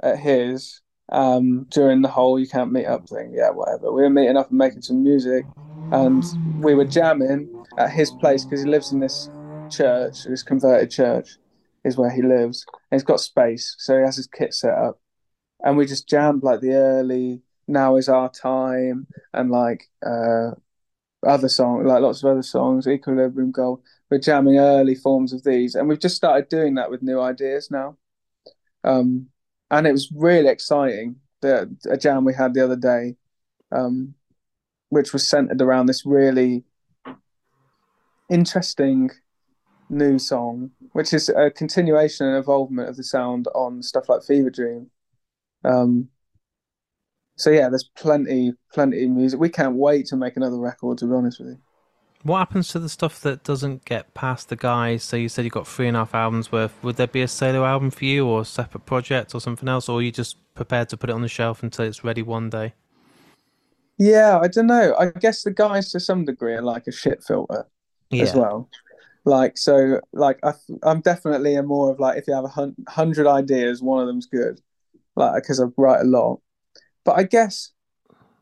[0.02, 0.80] at his
[1.10, 3.32] um, during the whole "you can't meet up" thing.
[3.34, 3.92] Yeah, whatever.
[3.92, 5.44] We were meeting up and making some music,
[5.92, 6.24] and
[6.60, 9.28] we were jamming at his place because he lives in this
[9.70, 11.36] church, this converted church,
[11.84, 12.64] is where he lives.
[12.90, 14.98] And he's got space, so he has his kit set up,
[15.62, 20.50] and we just jammed like the early now is our time and like uh
[21.26, 23.80] other songs like lots of other songs equilibrium gold
[24.10, 27.70] we're jamming early forms of these and we've just started doing that with new ideas
[27.70, 27.96] now
[28.84, 29.26] um
[29.70, 33.16] and it was really exciting the a jam we had the other day
[33.72, 34.14] um
[34.90, 36.64] which was centered around this really
[38.30, 39.10] interesting
[39.90, 44.50] new song which is a continuation and evolvement of the sound on stuff like fever
[44.50, 44.90] dream
[45.64, 46.08] um
[47.36, 49.40] so yeah, there's plenty, plenty music.
[49.40, 50.98] We can't wait to make another record.
[50.98, 51.58] To be honest with you.
[52.24, 55.02] What happens to the stuff that doesn't get past the guys?
[55.02, 56.72] So you said you got three and a half albums worth.
[56.82, 59.90] Would there be a solo album for you, or a separate project, or something else,
[59.90, 62.48] or are you just prepared to put it on the shelf until it's ready one
[62.48, 62.72] day?
[63.98, 64.96] Yeah, I don't know.
[64.98, 67.66] I guess the guys to some degree are like a shit filter
[68.08, 68.22] yeah.
[68.22, 68.70] as well.
[69.26, 73.26] Like so, like I, am definitely a more of like if you have a hundred
[73.26, 74.62] ideas, one of them's good.
[75.14, 76.40] Like because I write a lot,
[77.04, 77.73] but I guess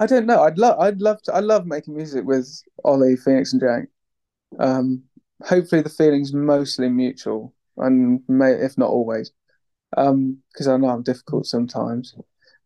[0.03, 0.43] I don't know.
[0.43, 3.89] I'd love I'd love to I love making music with Ollie, Phoenix, and Jack.
[4.59, 5.05] Um,
[5.45, 9.31] hopefully the feeling's mostly mutual, and may, if not always,
[9.91, 12.17] because um, I know I'm difficult sometimes.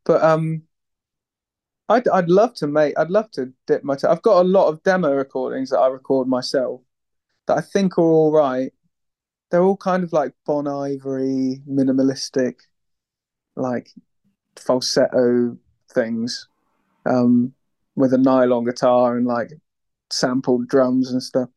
[0.07, 0.62] But um,
[1.91, 2.99] I'd I'd love to make.
[2.99, 3.99] I'd love to dip my.
[4.03, 6.80] i I've got a lot of demo recordings that I record myself
[7.49, 8.72] that I think are all right.
[9.51, 12.55] They're all kind of like Bon Ivory, minimalistic,
[13.57, 13.91] like
[14.57, 15.59] falsetto
[15.93, 16.49] things
[17.07, 17.52] um,
[17.94, 19.52] with a nylon guitar and like
[20.11, 21.48] sampled drums and stuff.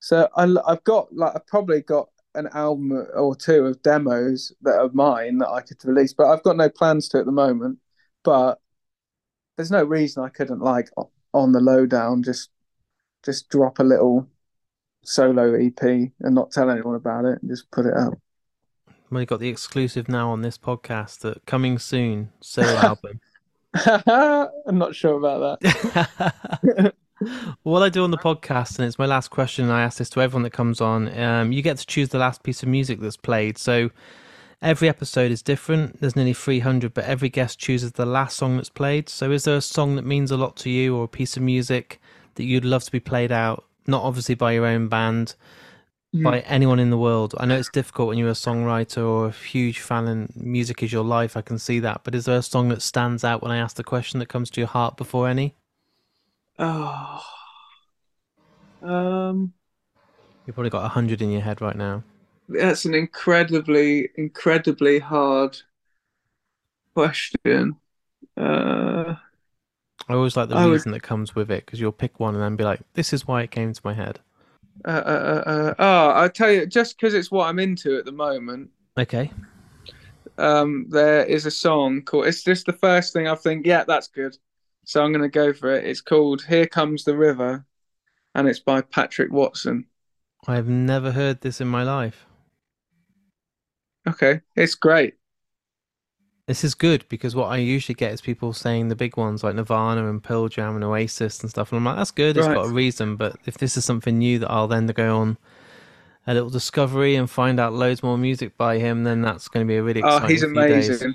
[0.00, 4.78] So I, have got like I've probably got an album or two of demos that
[4.78, 7.78] are mine that I could release, but I've got no plans to at the moment.
[8.24, 8.58] But
[9.56, 10.88] there's no reason I couldn't like
[11.34, 12.50] on the lowdown just
[13.24, 14.28] just drop a little
[15.04, 18.18] solo EP and not tell anyone about it and just put it out.
[19.10, 23.20] We got the exclusive now on this podcast that coming soon solo album.
[23.74, 26.94] I'm not sure about that.
[27.62, 30.20] what I do on the podcast, and it's my last question, I ask this to
[30.20, 31.16] everyone that comes on.
[31.18, 33.58] Um, you get to choose the last piece of music that's played.
[33.58, 33.90] So
[34.60, 36.00] every episode is different.
[36.00, 39.08] There's nearly 300, but every guest chooses the last song that's played.
[39.08, 41.42] So is there a song that means a lot to you, or a piece of
[41.42, 42.00] music
[42.34, 43.64] that you'd love to be played out?
[43.86, 45.34] Not obviously by your own band,
[46.14, 46.22] mm.
[46.22, 47.34] by anyone in the world.
[47.38, 50.92] I know it's difficult when you're a songwriter or a huge fan and music is
[50.92, 51.36] your life.
[51.36, 52.02] I can see that.
[52.04, 54.50] But is there a song that stands out when I ask the question that comes
[54.50, 55.54] to your heart before any?
[56.58, 57.22] Oh,
[58.82, 59.52] um,
[60.46, 62.02] you've probably got a hundred in your head right now.
[62.48, 65.58] That's an incredibly, incredibly hard
[66.94, 67.76] question.
[68.36, 69.14] Uh,
[70.08, 72.34] I always like the I would- reason that comes with it because you'll pick one
[72.34, 74.20] and then be like, "This is why it came to my head."
[74.84, 78.04] Uh, uh, uh, uh, oh, I'll tell you, just because it's what I'm into at
[78.04, 78.70] the moment.
[78.98, 79.30] Okay.
[80.38, 82.26] Um, there is a song called.
[82.26, 83.66] It's just the first thing I think.
[83.66, 84.36] Yeah, that's good.
[84.84, 85.84] So I'm gonna go for it.
[85.84, 87.64] It's called "Here Comes the River,"
[88.34, 89.86] and it's by Patrick Watson.
[90.46, 92.26] I've never heard this in my life.
[94.08, 95.14] Okay, it's great.
[96.46, 99.54] This is good because what I usually get is people saying the big ones like
[99.54, 102.36] Nirvana and Pearl Jam and Oasis and stuff, and I'm like, that's good.
[102.36, 102.54] It's Right.
[102.56, 103.14] got a reason.
[103.14, 105.38] But if this is something new that I'll then go on
[106.26, 109.68] a little discovery and find out loads more music by him, then that's going to
[109.70, 110.24] be a really exciting.
[110.24, 111.14] Oh, he's amazing.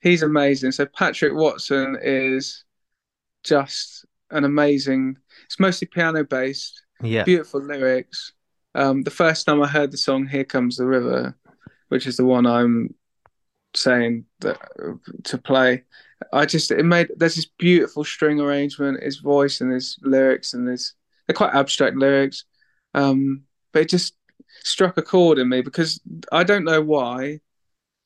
[0.00, 0.72] He's amazing.
[0.72, 2.64] So Patrick Watson is
[3.44, 5.18] just an amazing.
[5.44, 7.22] It's mostly piano based, Yeah.
[7.24, 8.32] beautiful lyrics.
[8.74, 11.36] Um, the first time I heard the song "Here Comes the River,"
[11.90, 12.94] which is the one I'm
[13.74, 14.58] saying that
[15.24, 15.84] to play,
[16.32, 20.68] I just it made there's this beautiful string arrangement, his voice and his lyrics, and
[20.68, 20.94] his
[21.26, 22.44] they're quite abstract lyrics,
[22.94, 23.42] um,
[23.72, 24.14] but it just
[24.64, 26.00] struck a chord in me because
[26.30, 27.40] I don't know why.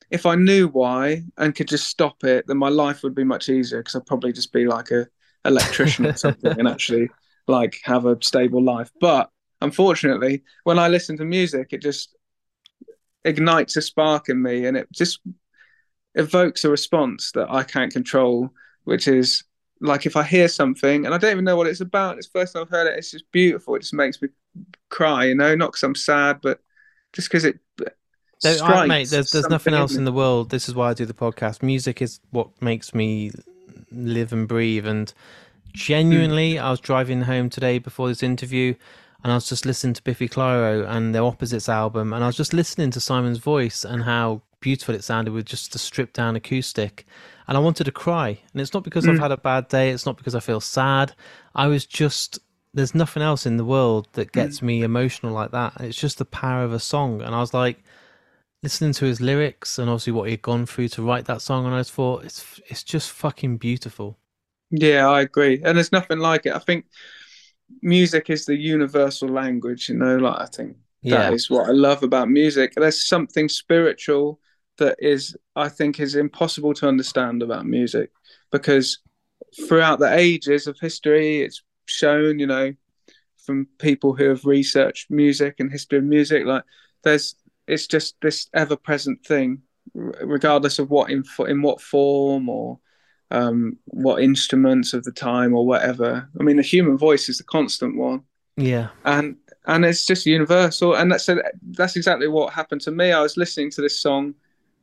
[0.09, 3.49] If I knew why and could just stop it, then my life would be much
[3.49, 5.09] easier because I'd probably just be like a
[5.45, 7.11] electrician or something and actually
[7.49, 8.91] like have a stable life.
[9.01, 12.15] But unfortunately, when I listen to music, it just
[13.25, 15.21] ignites a spark in me and it just
[16.17, 18.51] evokes a response that I can't control,
[18.85, 19.45] which is
[19.81, 22.41] like if I hear something and I don't even know what it's about, it's the
[22.41, 23.75] first time I've heard it, it's just beautiful.
[23.77, 24.29] It just makes me
[24.89, 26.61] cry, you know, not because I'm sad, but
[27.13, 27.59] just because it
[28.43, 29.99] There, I, mate, there's there's nothing else me.
[29.99, 30.51] in the world.
[30.51, 31.63] This is why I do the podcast.
[31.63, 33.31] Music is what makes me
[33.91, 34.87] live and breathe.
[34.87, 35.13] And
[35.73, 36.65] genuinely, hmm.
[36.65, 38.75] I was driving home today before this interview,
[39.23, 42.37] and I was just listening to Biffy Clyro and their Opposites album, and I was
[42.37, 46.37] just listening to Simon's voice and how beautiful it sounded with just the stripped down
[46.37, 47.07] acoustic.
[47.49, 48.39] And I wanted to cry.
[48.53, 49.23] And it's not because I've hmm.
[49.23, 49.91] had a bad day.
[49.91, 51.15] It's not because I feel sad.
[51.55, 52.39] I was just
[52.75, 54.41] there's nothing else in the world that hmm.
[54.41, 55.75] gets me emotional like that.
[55.81, 57.23] It's just the power of a song.
[57.23, 57.83] And I was like,
[58.63, 61.75] listening to his lyrics and obviously what he'd gone through to write that song, and
[61.75, 64.19] I just thought it's it's just fucking beautiful.
[64.71, 65.61] Yeah, I agree.
[65.65, 66.55] And there's nothing like it.
[66.55, 66.87] I think
[67.83, 70.77] music is the universal language, you know, like I think
[71.07, 72.73] Yeah, that is what I love about music.
[72.75, 74.41] There's something spiritual
[74.79, 78.11] that is I think is impossible to understand about music
[78.51, 78.99] because
[79.67, 82.75] throughout the ages of history it's shown, you know,
[83.39, 86.65] from people who have researched music and history of music like
[87.05, 87.37] there's
[87.69, 89.63] it's just this ever present thing
[89.95, 92.79] regardless of what in in what form or
[93.31, 96.29] um, what instruments of the time or whatever.
[96.39, 98.23] I mean, the human voice is the constant one,
[98.57, 99.37] yeah, and
[99.67, 100.95] and it's just universal.
[100.95, 101.29] And that's
[101.71, 103.13] that's exactly what happened to me.
[103.13, 104.35] I was listening to this song,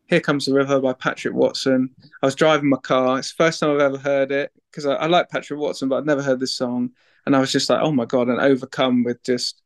[0.08, 1.90] "Here Comes the River" by Patrick Watson.
[2.22, 3.20] I was driving my car.
[3.20, 5.98] It's the first time I've ever heard it because I, I like Patrick Watson, but
[5.98, 6.92] I'd never heard this song,
[7.26, 9.62] and I was just like, "Oh my god!" and overcome with just,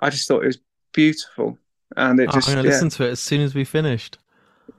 [0.00, 0.58] I just thought it was
[0.92, 1.58] beautiful,
[1.96, 2.72] and it just I'm gonna yeah.
[2.72, 4.18] listen to it as soon as we finished.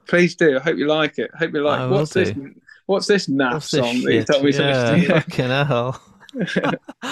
[0.06, 0.56] Please do.
[0.56, 1.30] I hope you like it.
[1.34, 1.80] I hope you like.
[1.80, 2.32] I what's this?
[2.32, 2.54] do.
[2.86, 4.26] What's this naff What's this song that you shit?
[4.26, 5.20] told me to yeah, listen to?
[5.20, 6.02] fucking hell.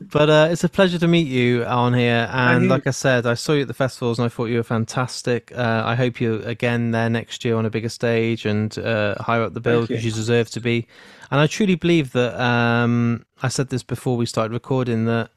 [0.00, 2.28] but uh, it's a pleasure to meet you on here.
[2.30, 2.68] And you.
[2.70, 5.52] like I said, I saw you at the festivals and I thought you were fantastic.
[5.54, 9.42] Uh, I hope you're again there next year on a bigger stage and uh, higher
[9.42, 9.96] up the bill Thank you.
[9.96, 10.86] because you deserve to be.
[11.30, 15.30] And I truly believe that um, I said this before we started recording that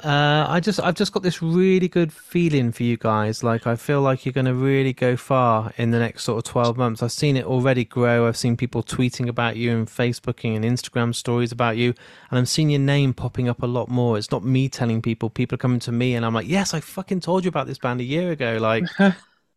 [0.00, 3.44] uh, I just I've just got this really good feeling for you guys.
[3.44, 6.50] Like I feel like you're going to really go far in the next sort of
[6.50, 7.02] twelve months.
[7.02, 8.26] I've seen it already grow.
[8.26, 11.94] I've seen people tweeting about you and Facebooking and Instagram stories about you,
[12.30, 14.18] and I'm seeing your name popping up a lot more.
[14.18, 16.80] It's not me telling people; people are coming to me, and I'm like, yes, I
[16.80, 18.58] fucking told you about this band a year ago.
[18.60, 18.84] Like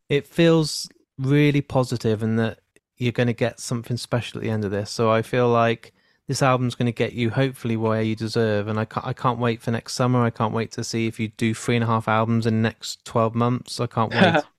[0.09, 2.59] it feels really positive, and that
[2.97, 4.91] you're going to get something special at the end of this.
[4.91, 5.93] So I feel like
[6.27, 9.39] this album's going to get you hopefully where you deserve and I can't, I can't
[9.39, 11.87] wait for next summer i can't wait to see if you do three and a
[11.87, 14.43] half albums in the next 12 months i can't wait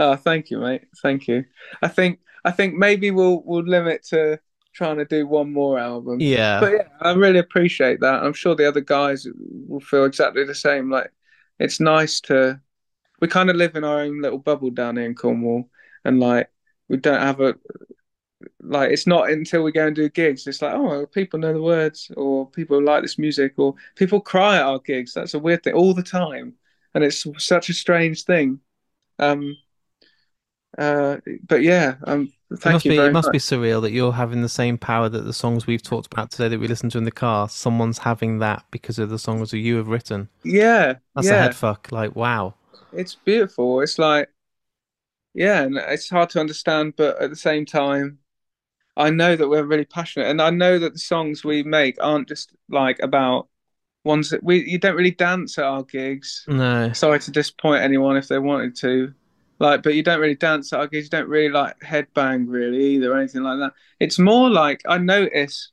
[0.00, 0.88] oh, thank you, mate.
[1.02, 1.44] Thank you.
[1.82, 4.40] I think I think maybe we'll we'll limit to
[4.72, 6.20] trying to do one more album.
[6.20, 8.22] yeah But yeah, I really appreciate that.
[8.22, 9.26] I'm sure the other guys
[9.68, 10.90] will feel exactly the same.
[10.90, 11.12] Like
[11.58, 12.60] it's nice to
[13.20, 15.68] we kind of live in our own little bubble down here in Cornwall
[16.04, 16.48] and like
[16.88, 17.54] we don't have a
[18.62, 21.60] like it's not until we go and do gigs it's like oh people know the
[21.60, 25.12] words or people like this music or people cry at our gigs.
[25.14, 26.54] That's a weird thing all the time.
[26.94, 28.60] And it's such a strange thing.
[29.18, 29.56] Um
[30.78, 31.16] uh
[31.46, 33.32] but yeah um it thank must you be very it must much.
[33.32, 36.48] be surreal that you're having the same power that the songs we've talked about today
[36.48, 39.58] that we listened to in the car someone's having that because of the songs that
[39.58, 40.28] you have written.
[40.44, 41.42] Yeah that's a yeah.
[41.42, 42.54] head fuck like wow.
[42.92, 43.80] It's beautiful.
[43.80, 44.28] It's like,
[45.34, 48.18] yeah, and it's hard to understand, but at the same time,
[48.96, 52.28] I know that we're really passionate, and I know that the songs we make aren't
[52.28, 53.48] just like about
[54.04, 56.44] ones that we you don't really dance at our gigs.
[56.48, 56.92] No.
[56.92, 59.12] Sorry to disappoint anyone if they wanted to,
[59.58, 61.06] like, but you don't really dance at our gigs.
[61.06, 63.72] You don't really like headbang really either or anything like that.
[64.00, 65.72] It's more like I notice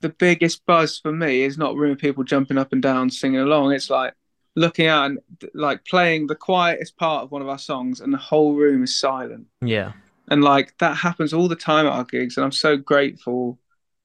[0.00, 3.72] the biggest buzz for me is not room people jumping up and down singing along.
[3.72, 4.14] It's like
[4.54, 5.18] looking out and
[5.54, 8.94] like playing the quietest part of one of our songs and the whole room is
[8.94, 9.92] silent Yeah.
[10.28, 13.58] And like that happens all the time at our gigs and i'm so grateful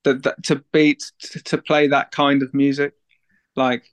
[0.03, 2.93] that, that to beat to, to play that kind of music
[3.55, 3.83] like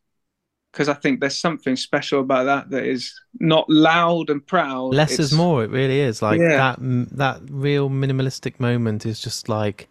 [0.72, 5.12] because i think there's something special about that that is not loud and proud Less
[5.12, 5.62] It's- is more.
[5.64, 6.22] It really is.
[6.22, 6.56] Like Yeah.
[6.56, 6.78] that.
[7.16, 9.88] That real minimalistic moment is just like.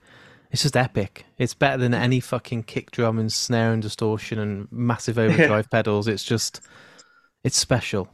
[0.52, 1.26] It's just epic.
[1.38, 6.08] It's better than any fucking kick drum and snare and distortion and massive overdrive pedals.
[6.08, 6.62] It's just,
[7.44, 8.08] it's special.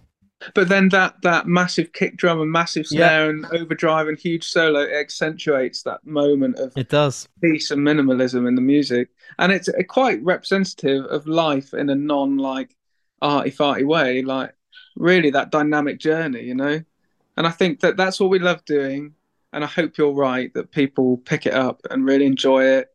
[0.54, 3.08] But then that that massive kick drum and massive Yeah.
[3.08, 7.28] snare and overdrive and huge solo accentuates that moment of It does.
[7.42, 11.96] peace and minimalism in the music and it's uh, quite representative of life in a
[11.96, 12.76] non like
[13.22, 14.54] arty farty way like
[14.96, 16.82] really that dynamic journey you know
[17.38, 19.14] and i think that that's what we love doing
[19.54, 22.88] and i hope you're right that people pick it up and really enjoy it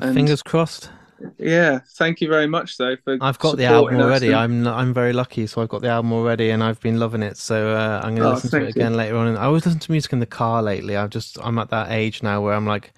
[0.00, 0.90] and Fingers crossed.
[1.38, 4.26] Yeah thank you very much though for I've got the album already.
[4.28, 7.22] and- I'm I'm very lucky, so I've got the album already, and I've been loving
[7.22, 7.36] it.
[7.36, 8.82] So uh, I'm going to Oh, listen to it thank you.
[8.82, 9.28] again later on.
[9.28, 10.96] And I always listen to music in the car lately.
[10.96, 12.92] I've just I'm at that age now where I'm like,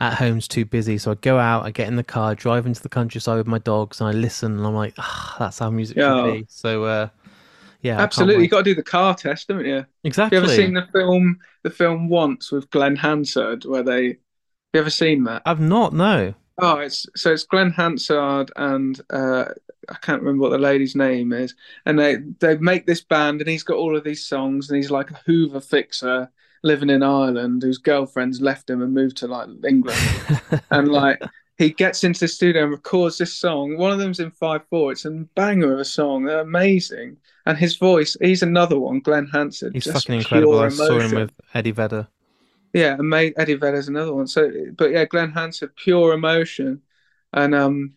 [0.00, 2.82] at home's too busy, so I go out, I get in the car, drive into
[2.82, 5.96] the countryside with my dogs, and I listen, and I'm like, ah, that's how music
[5.96, 6.24] Yeah.
[6.24, 6.46] should be.
[6.48, 7.08] So uh,
[7.82, 10.36] yeah, absolutely you got to do the car test haven't you exactly.
[10.38, 14.16] Have you ever seen the film the film once with glenn hansard where they have
[14.74, 15.92] you ever seen that I've not.
[15.92, 16.34] No.
[16.58, 19.46] Oh, it's so it's Glenn Hansard and uh,
[19.88, 21.54] I can't remember what the lady's name is,
[21.86, 24.90] and they they make this band, and he's got all of these songs, and he's
[24.90, 26.30] like a Hoover fixer
[26.62, 29.98] living in Ireland whose girlfriend's left him and moved to like England,
[30.70, 31.22] and like
[31.58, 33.76] he gets into the studio and records this song.
[33.76, 34.92] One of them's in five four.
[34.92, 36.24] It's a banger of a song.
[36.24, 38.16] They're amazing, and his voice.
[38.20, 39.74] He's another one, Glenn Hansard.
[39.74, 40.60] He's fucking incredible.
[40.60, 42.08] I saw him with Eddie Vedder.
[42.72, 44.26] Yeah, and mate, Eddie Vedder's another one.
[44.26, 46.82] So, but yeah, Glenn Hansard, pure emotion,
[47.32, 47.94] and um,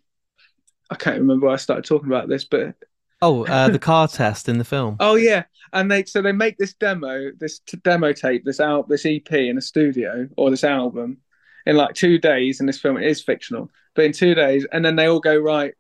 [0.90, 2.76] I can't remember why I started talking about this, but
[3.22, 4.98] Oh, uh, the car test in the film.
[5.00, 8.90] oh yeah, and they so they make this demo, this t- demo tape, this out,
[8.90, 11.18] this EP in a studio or this album
[11.66, 14.96] in like two days, and this film is fictional, but in two days, and then
[14.96, 15.74] they all go right.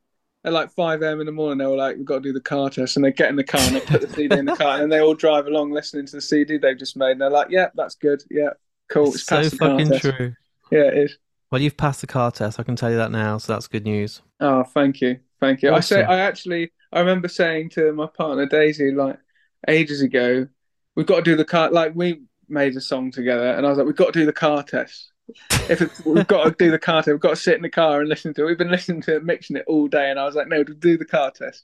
[0.43, 1.21] At like 5 a.m.
[1.21, 3.11] in the morning, they were like, "We've got to do the car test," and they
[3.11, 5.15] get in the car and they put the CD in the car, and they all
[5.15, 8.21] drive along listening to the CD they've just made, and they're like, "Yeah, that's good.
[8.29, 8.51] Yeah,
[8.89, 9.07] cool.
[9.07, 10.33] It's, It's so passed the car fucking test." true.
[10.71, 11.17] Yeah, it is.
[11.51, 12.59] Well, you've passed the car test.
[12.59, 14.21] I can tell you that now, so that's good news.
[14.39, 15.73] Oh, thank you, thank you.
[15.73, 19.17] I say, I actually, I remember saying to my partner Daisy like
[19.67, 20.47] ages ago,
[20.95, 21.69] we've got to do the car.
[21.71, 24.33] Like we made a song together, and I was like, we've got to do the
[24.33, 25.11] car test.
[25.69, 27.69] If it's, we've got to do the car test, we've got to sit in the
[27.69, 28.45] car and listen to it.
[28.47, 30.97] We've been listening to it, mixing it all day, and I was like, no, do
[30.97, 31.63] the car test.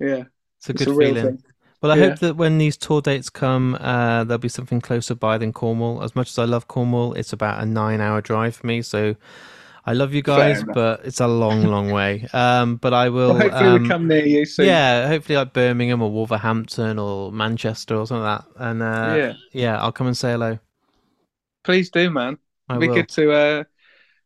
[0.00, 0.24] Yeah,
[0.58, 1.24] It's a it's good a feeling.
[1.38, 1.42] thing.
[1.82, 2.08] Well, I Yeah.
[2.10, 6.02] hope that when these tour dates come, uh, there'll be something closer by than Cornwall.
[6.02, 8.82] As much as I love Cornwall, it's about a nine-hour drive for me.
[8.82, 9.16] So
[9.84, 12.28] I love you guys, but it's a long, long way.
[12.32, 13.30] Um, but I will.
[13.32, 14.66] Well, hopefully, um, we come near you soon.
[14.66, 18.64] yeah, hopefully like Birmingham or Wolverhampton or Manchester or something like that.
[18.64, 19.32] And uh, yeah.
[19.52, 20.58] yeah, I'll come and say hello.
[21.64, 22.38] Please do, man.
[22.68, 23.64] I It'd be will good to uh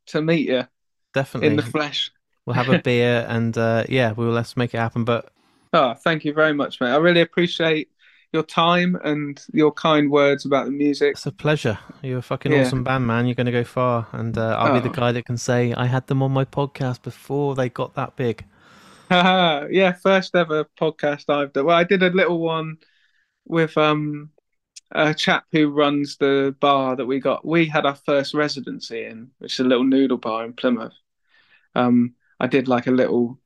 [0.08, 0.64] to meet you
[1.12, 1.48] definitely.
[1.48, 2.12] in the flesh.
[2.44, 5.04] We'll have a beer and uh, yeah, we will let's make it happen.
[5.04, 5.32] But
[5.76, 6.90] Oh, thank you very much, mate.
[6.90, 7.90] I really appreciate
[8.32, 11.12] your time and your kind words about the music.
[11.12, 11.78] it's a pleasure.
[12.02, 12.62] You're a fucking Yeah.
[12.64, 13.26] awesome band, man.
[13.26, 15.00] You're going to go far, and uh, I'll be the Oh.
[15.00, 18.44] guy that can say I had them on my podcast before they got that big.
[19.10, 21.66] Yeah, first ever podcast I've done.
[21.66, 22.78] Well, I did a little one
[23.46, 24.30] with um
[24.92, 27.44] a chap who runs the bar that we got.
[27.44, 30.94] We had our first residency in, which is a little noodle bar in Plymouth.
[31.74, 33.38] Um, I did like a little,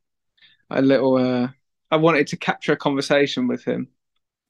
[0.70, 1.16] a little.
[1.16, 1.49] Uh,
[1.91, 3.88] I wanted to capture a conversation with him,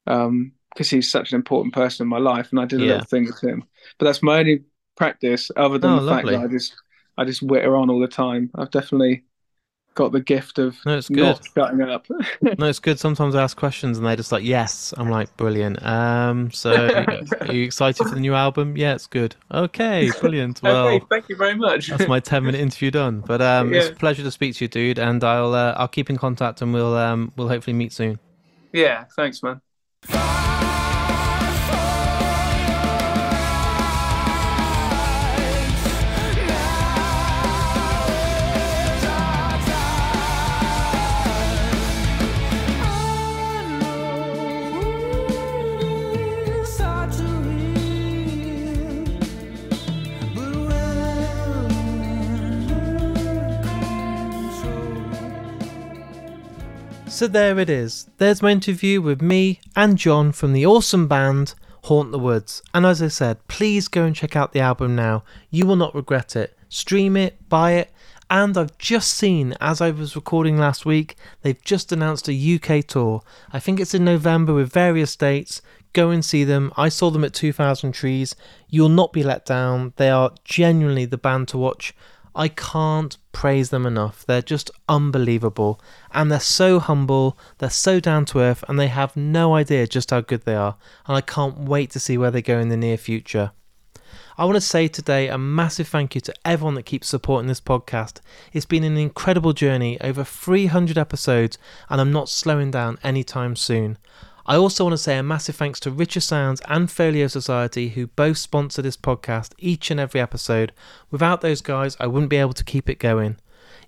[0.06, 2.86] um, because he's such an important person in my life, and I did a Yeah.
[2.86, 3.64] little thing with him.
[3.98, 4.64] But that's my only
[4.96, 6.40] practice, other than Oh, the fact that.
[6.40, 6.76] I just,
[7.18, 8.50] I just witter on all the time.
[8.54, 9.24] I've definitely
[9.94, 11.18] got the gift of No, it's good.
[11.18, 12.06] not shutting up.
[12.58, 12.98] No, it's good.
[12.98, 16.72] Sometimes I ask questions and they're just like, "Yes." I'm like, "Brilliant." Um, so
[17.40, 18.76] are you excited for the new album?
[18.76, 19.36] Yeah, it's good.
[19.52, 20.60] Okay, brilliant.
[20.62, 21.88] Well, okay, thank you very much.
[21.88, 23.20] that's my 10 minute interview done.
[23.26, 24.98] But um, it's a pleasure to speak to you, dude.
[24.98, 28.18] And I'll uh, I'll keep in contact and we'll um we'll hopefully meet soon.
[28.72, 29.60] yeah, thanks, man.
[57.20, 58.08] So there it is.
[58.16, 61.52] There's my interview with me and John from the awesome band
[61.84, 62.62] Haunt the Woods.
[62.72, 65.24] And as I said, please go and check out the album now.
[65.50, 66.56] You will not regret it.
[66.70, 67.92] Stream it, buy it,
[68.30, 72.86] and I've just seen, as I was recording last week, they've just announced a UK
[72.86, 73.20] tour.
[73.52, 75.60] I think it's in November with various dates.
[75.92, 76.72] Go and see them.
[76.78, 78.34] I saw them at 2000 Trees.
[78.70, 79.92] You'll not be let down.
[79.96, 81.94] They are genuinely the band to watch.
[82.34, 84.24] I can't praise them enough.
[84.24, 85.80] They're just unbelievable.
[86.12, 90.10] And they're so humble, they're so down to earth, and they have no idea just
[90.10, 90.76] how good they are.
[91.06, 93.52] And I can't wait to see where they go in the near future.
[94.38, 97.60] I want to say today a massive thank you to everyone that keeps supporting this
[97.60, 98.20] podcast.
[98.54, 101.58] It's been an incredible journey, over 300 episodes,
[101.90, 103.98] and I'm not slowing down anytime soon.
[104.50, 108.08] I also want to say a massive thanks to Richer Sounds and Folio Society, who
[108.08, 110.72] both sponsor this podcast each and every episode.
[111.08, 113.36] Without those guys, I wouldn't be able to keep it going.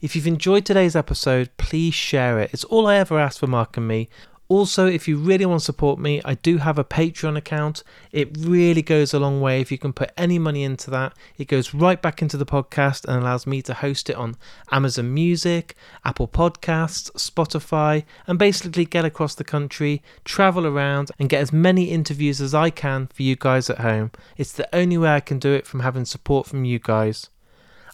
[0.01, 2.51] If you've enjoyed today's episode, please share it.
[2.53, 4.09] It's all I ever ask for Mark and me.
[4.53, 7.83] Also, if you really want to support me, I do have a Patreon account.
[8.13, 11.15] It really goes a long way if you can put any money into that.
[11.39, 14.37] It goes right back into the podcast and allows me to host it on
[14.71, 15.75] Amazon Music,
[16.05, 21.85] Apple Podcasts, Spotify, and basically get across the country, travel around, and get as many
[21.85, 24.11] interviews as I can for you guys at home.
[24.37, 27.31] It's the only way I can do it from having support from you guys.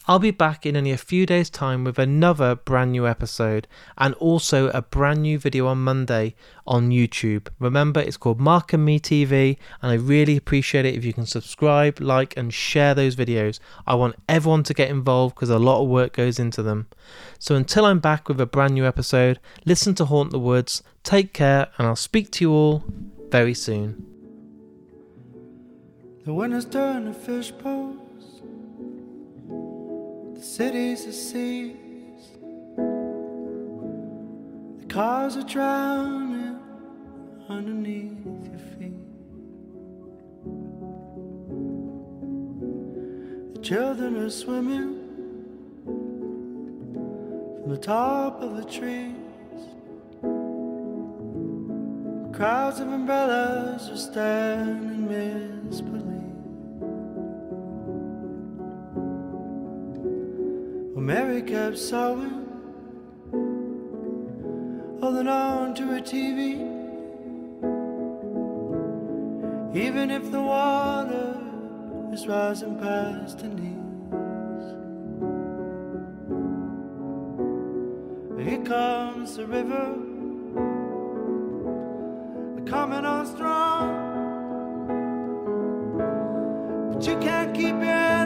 [0.09, 4.15] I'll be back in only a few days' time with another brand new episode and
[4.15, 6.33] also a brand new video on Monday
[6.65, 7.47] on YouTube.
[7.59, 11.27] Remember, it's called Mark and Me TV, and I really appreciate it if you can
[11.27, 13.59] subscribe, like, and share those videos.
[13.85, 16.87] I want everyone to get involved because a lot of work goes into them.
[17.37, 21.33] So until I'm back with a brand new episode, listen to Haunt the Woods, take
[21.33, 22.83] care, and I'll speak to you all
[23.29, 24.07] very soon.
[26.25, 28.08] The winners turn to fish poles.
[30.39, 32.29] The cities are seas.
[34.77, 36.57] The cars are drowning
[37.49, 38.93] underneath your feet.
[43.53, 44.95] The children are swimming
[47.61, 49.17] from the top of the trees.
[52.33, 56.08] Crowds of umbrellas are standing misbelief.
[61.09, 62.45] Mary kept sewing,
[65.01, 66.61] holding on to her TV.
[69.75, 71.35] Even if the water
[72.13, 74.67] is rising past her knees.
[78.47, 79.85] Here comes the river,
[82.67, 83.89] coming on strong.
[86.93, 88.18] But you can't keep your